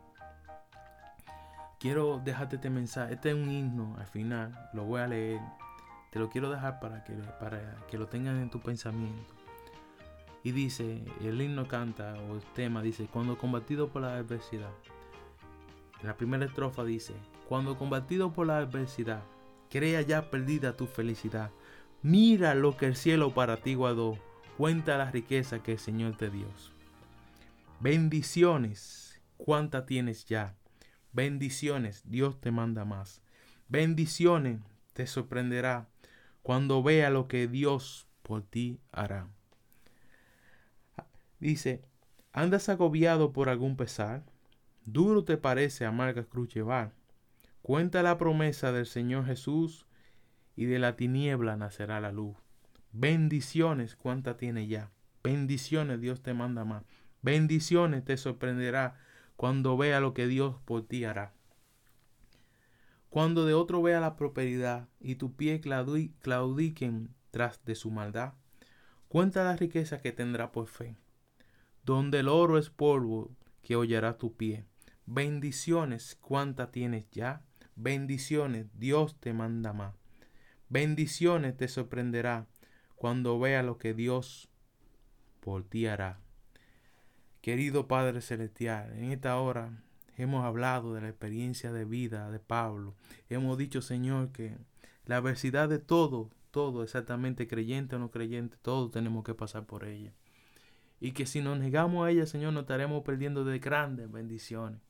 Quiero 1.80 2.18
dejarte 2.18 2.56
este 2.56 2.72
mensaje. 2.72 3.14
Este 3.14 3.30
es 3.30 3.36
un 3.36 3.52
himno 3.52 3.96
al 4.00 4.08
final. 4.08 4.70
Lo 4.74 4.86
voy 4.86 5.02
a 5.02 5.08
leer. 5.08 5.40
Te 6.10 6.18
lo 6.18 6.32
quiero 6.32 6.50
dejar 6.50 6.80
para 6.80 7.04
que, 7.04 7.14
para 7.40 7.76
que 7.92 8.00
lo 8.00 8.08
tengan 8.08 8.38
en 8.38 8.50
tu 8.50 8.60
pensamiento. 8.60 9.37
Y 10.44 10.52
dice, 10.52 11.04
el 11.22 11.42
himno 11.42 11.68
canta 11.68 12.16
o 12.30 12.36
el 12.36 12.44
tema 12.54 12.82
dice, 12.82 13.08
cuando 13.12 13.38
combatido 13.38 13.90
por 13.90 14.04
la 14.04 14.18
adversidad. 14.18 14.72
La 16.04 16.16
primera 16.16 16.46
estrofa 16.46 16.84
dice, 16.84 17.14
cuando 17.48 17.78
combatido 17.78 18.32
por 18.34 18.48
la 18.48 18.58
adversidad, 18.60 19.24
crea 19.70 20.02
ya 20.02 20.30
perdida 20.30 20.78
tu 20.78 20.86
felicidad. 20.86 21.52
Mira 22.02 22.54
lo 22.56 22.78
que 22.78 22.86
el 22.86 22.96
cielo 22.96 23.34
para 23.34 23.58
ti 23.58 23.74
guardó, 23.74 24.18
cuenta 24.58 24.98
la 24.98 25.12
riqueza 25.12 25.64
que 25.64 25.74
el 25.74 25.80
Señor 25.80 26.16
te 26.16 26.30
dio. 26.30 26.48
Bendiciones, 27.80 29.22
cuánta 29.38 29.86
tienes 29.86 30.26
ya. 30.26 30.56
Bendiciones, 31.14 32.04
Dios 32.06 32.40
te 32.40 32.52
manda 32.52 32.86
más. 32.86 33.22
Bendiciones, 33.70 34.62
te 34.94 35.08
sorprenderá 35.08 35.90
cuando 36.42 36.82
vea 36.82 37.10
lo 37.10 37.28
que 37.28 37.48
Dios 37.48 38.08
por 38.22 38.42
ti 38.44 38.80
hará. 38.92 39.28
Dice, 41.48 41.82
¿andas 42.34 42.68
agobiado 42.68 43.32
por 43.32 43.48
algún 43.48 43.78
pesar? 43.78 44.26
Duro 44.84 45.24
te 45.24 45.38
parece 45.38 45.86
amarga 45.86 46.26
cruz 46.26 46.54
llevar. 46.54 46.92
Cuenta 47.62 48.04
la 48.04 48.18
promesa 48.18 48.74
del 48.74 48.86
Señor 48.86 49.26
Jesús 49.26 49.88
y 50.58 50.66
de 50.66 50.78
la 50.78 50.98
tiniebla 50.98 51.56
nacerá 51.56 52.02
la 52.02 52.12
luz. 52.12 52.36
Bendiciones, 52.92 53.96
cuánta 53.96 54.36
tiene 54.36 54.68
ya. 54.68 54.92
Bendiciones, 55.24 56.02
Dios 56.02 56.22
te 56.22 56.34
manda 56.34 56.66
más. 56.66 56.84
Bendiciones 57.22 58.04
te 58.04 58.18
sorprenderá 58.18 59.00
cuando 59.38 59.78
vea 59.78 60.02
lo 60.02 60.14
que 60.14 60.28
Dios 60.28 60.58
por 60.66 60.86
ti 60.86 61.06
hará. 61.06 61.34
Cuando 63.08 63.46
de 63.46 63.54
otro 63.54 63.82
vea 63.82 64.02
la 64.02 64.18
prosperidad 64.18 64.90
y 65.00 65.16
tu 65.16 65.38
pie 65.38 65.62
claudiquen 65.62 67.16
tras 67.32 67.64
de 67.64 67.76
su 67.76 67.90
maldad, 67.90 68.34
cuenta 69.08 69.46
la 69.46 69.56
riqueza 69.56 70.02
que 70.02 70.12
tendrá 70.12 70.52
por 70.52 70.68
fe 70.68 70.98
donde 71.88 72.20
el 72.20 72.28
oro 72.28 72.58
es 72.58 72.70
polvo 72.70 73.32
que 73.64 73.78
hollará 73.78 74.18
tu 74.18 74.36
pie. 74.36 74.66
Bendiciones, 75.06 76.18
cuánta 76.20 76.70
tienes 76.70 77.10
ya. 77.12 77.46
Bendiciones, 77.78 78.68
Dios 78.74 79.18
te 79.22 79.32
manda 79.32 79.72
más. 79.72 79.96
Bendiciones 80.68 81.56
te 81.56 81.70
sorprenderá 81.70 82.46
cuando 82.98 83.40
vea 83.40 83.64
lo 83.64 83.78
que 83.78 83.94
Dios 83.94 84.50
por 85.40 85.64
ti 85.64 85.86
hará. 85.86 86.20
Querido 87.40 87.88
Padre 87.88 88.20
Celestial, 88.20 88.92
en 88.98 89.14
esta 89.14 89.40
hora 89.40 89.82
hemos 90.18 90.44
hablado 90.44 90.94
de 90.94 91.00
la 91.00 91.08
experiencia 91.08 91.72
de 91.72 91.86
vida 91.86 92.30
de 92.32 92.40
Pablo. 92.40 92.96
Hemos 93.30 93.58
dicho, 93.58 93.82
Señor, 93.82 94.34
que 94.34 94.58
la 95.06 95.18
adversidad 95.18 95.70
de 95.70 95.80
todo, 95.80 96.32
todo, 96.52 96.84
exactamente 96.84 97.48
creyente 97.48 97.96
o 97.96 98.00
no 98.00 98.12
creyente, 98.12 98.58
todos 98.62 98.92
tenemos 98.92 99.24
que 99.24 99.36
pasar 99.36 99.66
por 99.66 99.86
ella. 99.86 100.12
Y 101.00 101.12
que 101.12 101.26
si 101.26 101.42
nos 101.42 101.60
negamos 101.60 102.06
a 102.06 102.12
ella, 102.12 102.26
Señor, 102.26 102.54
nos 102.54 102.62
estaremos 102.62 103.04
perdiendo 103.04 103.44
de 103.46 103.60
grandes 103.60 104.12
bendiciones. 104.12 104.82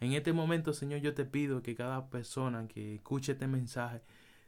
En 0.00 0.12
este 0.14 0.32
momento, 0.32 0.72
Señor, 0.72 1.00
yo 1.00 1.14
te 1.14 1.26
pido 1.26 1.62
que 1.62 1.74
cada 1.74 2.08
persona 2.08 2.66
que 2.66 2.94
escuche 2.94 3.32
este 3.32 3.46
mensaje, 3.46 4.02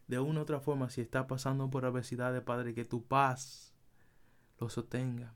de 0.09 0.19
una 0.19 0.41
u 0.41 0.43
otra 0.43 0.61
forma, 0.61 0.91
si 0.91 1.01
está 1.01 1.27
pasando 1.27 1.71
por 1.71 1.85
adversidad, 1.85 2.43
Padre, 2.45 2.75
que 2.75 2.85
tu 2.85 3.05
paz 3.05 3.75
lo 4.59 4.69
sostenga. 4.69 5.35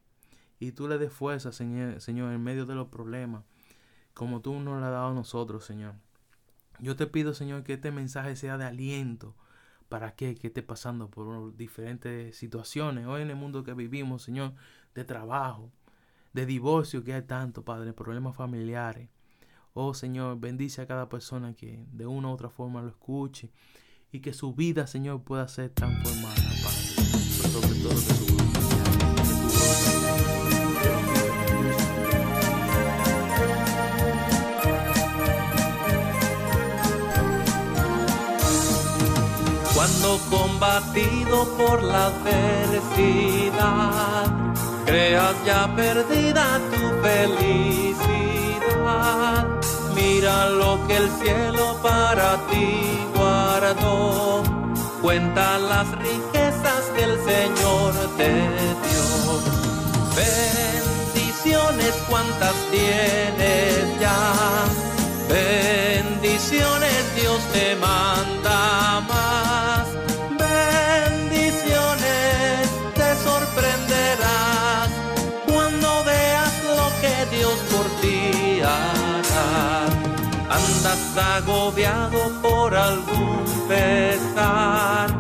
Y 0.59 0.73
tú 0.73 0.89
le 0.89 0.97
des 0.97 1.13
fuerza, 1.13 1.53
Señor, 1.53 2.01
Señor, 2.01 2.33
en 2.33 2.43
medio 2.43 2.65
de 2.65 2.75
los 2.75 2.89
problemas, 2.89 3.45
como 4.15 4.41
tú 4.41 4.55
nos 4.55 4.81
lo 4.81 4.87
has 4.87 4.93
dado 4.93 5.11
a 5.11 5.15
nosotros, 5.15 5.65
Señor. 5.65 5.95
Yo 6.79 6.97
te 6.97 7.07
pido, 7.07 7.35
Señor, 7.35 7.63
que 7.63 7.75
este 7.75 7.91
mensaje 7.91 8.37
sea 8.37 8.57
de 8.57 8.65
aliento 8.65 9.35
para 9.89 10.15
que, 10.15 10.35
que 10.35 10.49
esté 10.49 10.63
pasando 10.63 11.09
por 11.09 11.57
diferentes 11.57 12.37
situaciones. 12.37 13.07
Hoy 13.07 13.23
en 13.23 13.31
el 13.31 13.37
mundo 13.37 13.63
que 13.65 13.75
vivimos, 13.75 14.23
Señor, 14.23 14.55
de 14.95 15.05
trabajo, 15.05 15.71
de 16.33 16.47
divorcio 16.47 17.05
que 17.05 17.15
hay 17.15 17.23
tanto, 17.23 17.65
Padre, 17.65 17.93
problemas 17.93 18.37
familiares. 18.37 19.09
Oh 19.75 19.95
Señor, 19.95 20.41
bendice 20.41 20.83
a 20.83 20.87
cada 20.87 21.09
persona 21.09 21.55
que 21.55 21.87
de 21.93 22.07
una 22.07 22.29
u 22.29 22.33
otra 22.33 22.49
forma 22.49 22.83
lo 22.83 22.89
escuche 22.89 23.51
y 24.11 24.21
que 24.21 24.33
su 24.33 24.55
vida, 24.55 24.87
Señor, 24.87 25.23
pueda 25.23 25.47
ser 25.49 25.71
transformada, 25.71 26.35
Padre. 26.35 27.07
sobre 27.51 27.81
todo 27.81 27.91
que 27.91 28.15
su 28.15 28.36
Combatido 40.31 41.47
por 41.59 41.83
la 41.83 42.07
adversidad, 42.07 43.57
creas 44.87 45.35
ya 45.45 45.69
perdida 45.75 46.61
tu 46.71 46.83
felicidad 47.03 48.07
Mira 49.97 50.49
lo 50.51 50.87
que 50.87 50.97
el 50.97 51.11
cielo 51.23 51.77
para 51.83 52.37
ti 52.49 52.99
guardó. 53.15 54.43
Cuenta 55.03 55.59
las 55.59 55.91
riquezas 55.99 56.83
que 56.95 57.03
el 57.05 57.19
Señor 57.25 57.95
te 58.17 58.31
dio. 58.85 59.07
Bendiciones 60.23 61.93
cuantas 62.09 62.55
tienes 62.71 64.01
ya. 64.01 64.33
Bendiciones 65.29 67.15
Dios 67.17 67.41
te 67.53 67.75
manda 67.77 69.01
más. 69.09 69.46
Agobiado 81.19 82.31
por 82.43 82.75
algún 82.75 83.45
pesar, 83.69 85.11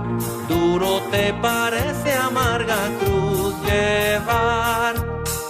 duro 0.48 1.00
te 1.10 1.32
parece 1.34 2.14
amarga 2.14 2.76
cruz 3.00 3.54
llevar, 3.64 4.94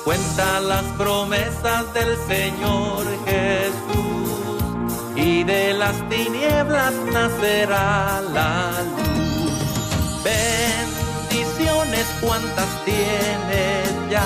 cuenta 0.05 0.61
las 0.61 0.85
promesas 0.99 1.93
del 1.95 2.17
Señor 2.29 3.05
Jesús, 3.27 4.93
y 5.17 5.45
de 5.45 5.75
las 5.75 5.97
tinieblas 6.09 6.95
nacerá 7.13 8.23
la 8.33 8.71
luz. 8.97 9.53
Bendiciones 10.25 12.07
cuantas 12.21 12.69
tienes 12.85 14.11
ya, 14.11 14.25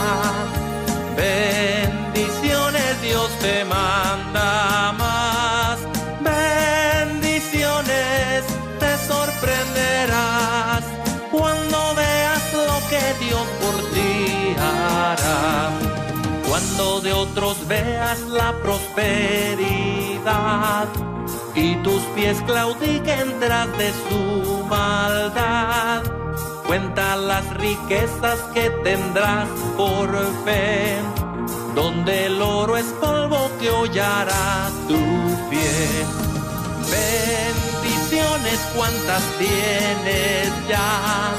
bendiciones 1.17 3.03
Dios 3.03 3.31
te 3.41 3.65
manda 3.65 4.93
cuando 11.31 11.95
veas 11.95 12.53
lo 12.53 12.81
que 12.89 13.15
Dios 13.25 13.47
por 13.61 13.77
ti 13.93 14.57
hará. 14.59 15.71
Cuando 16.49 17.01
de 17.01 17.13
otros 17.13 17.69
veas 17.69 18.21
la 18.21 18.53
prosperidad 18.63 20.09
y 21.55 21.75
tus 21.77 22.03
pies 22.15 22.41
claudiquen 22.47 23.39
tras 23.41 23.77
de 23.79 23.93
su 23.93 24.65
maldad. 24.67 26.03
Cuenta 26.67 27.17
las 27.17 27.49
riquezas 27.57 28.39
que 28.55 28.71
tendrás 28.85 29.49
por 29.77 30.09
fe, 30.45 30.99
donde 31.75 32.27
el 32.27 32.41
oro 32.41 32.77
es 32.77 32.87
polvo 33.01 33.51
que 33.59 33.71
hollará 33.71 34.71
tu 34.87 34.97
pie. 35.51 36.07
Ven 36.91 37.50
bendiciones 38.31 38.61
cuántas 38.77 39.23
tienes 39.38 40.49
ya. 40.69 41.33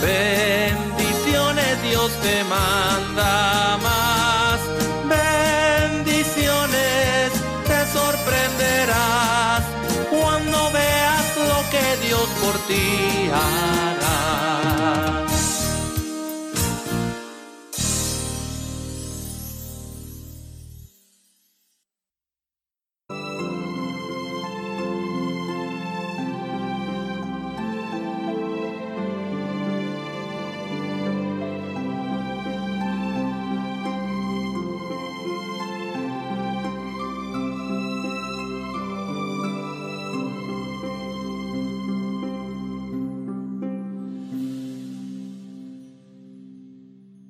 Bendiciones 0.00 1.82
Dios 1.82 2.12
te 2.22 2.44
manda 2.44 3.76
más. 3.82 4.60
Bendiciones 5.08 7.32
te 7.66 7.86
sorprenderás 7.92 9.64
cuando 10.10 10.70
veas 10.72 11.36
lo 11.36 11.64
que 11.70 11.96
Dios 12.06 12.28
por 12.42 12.58
ti 12.66 13.30
ha 13.32 13.90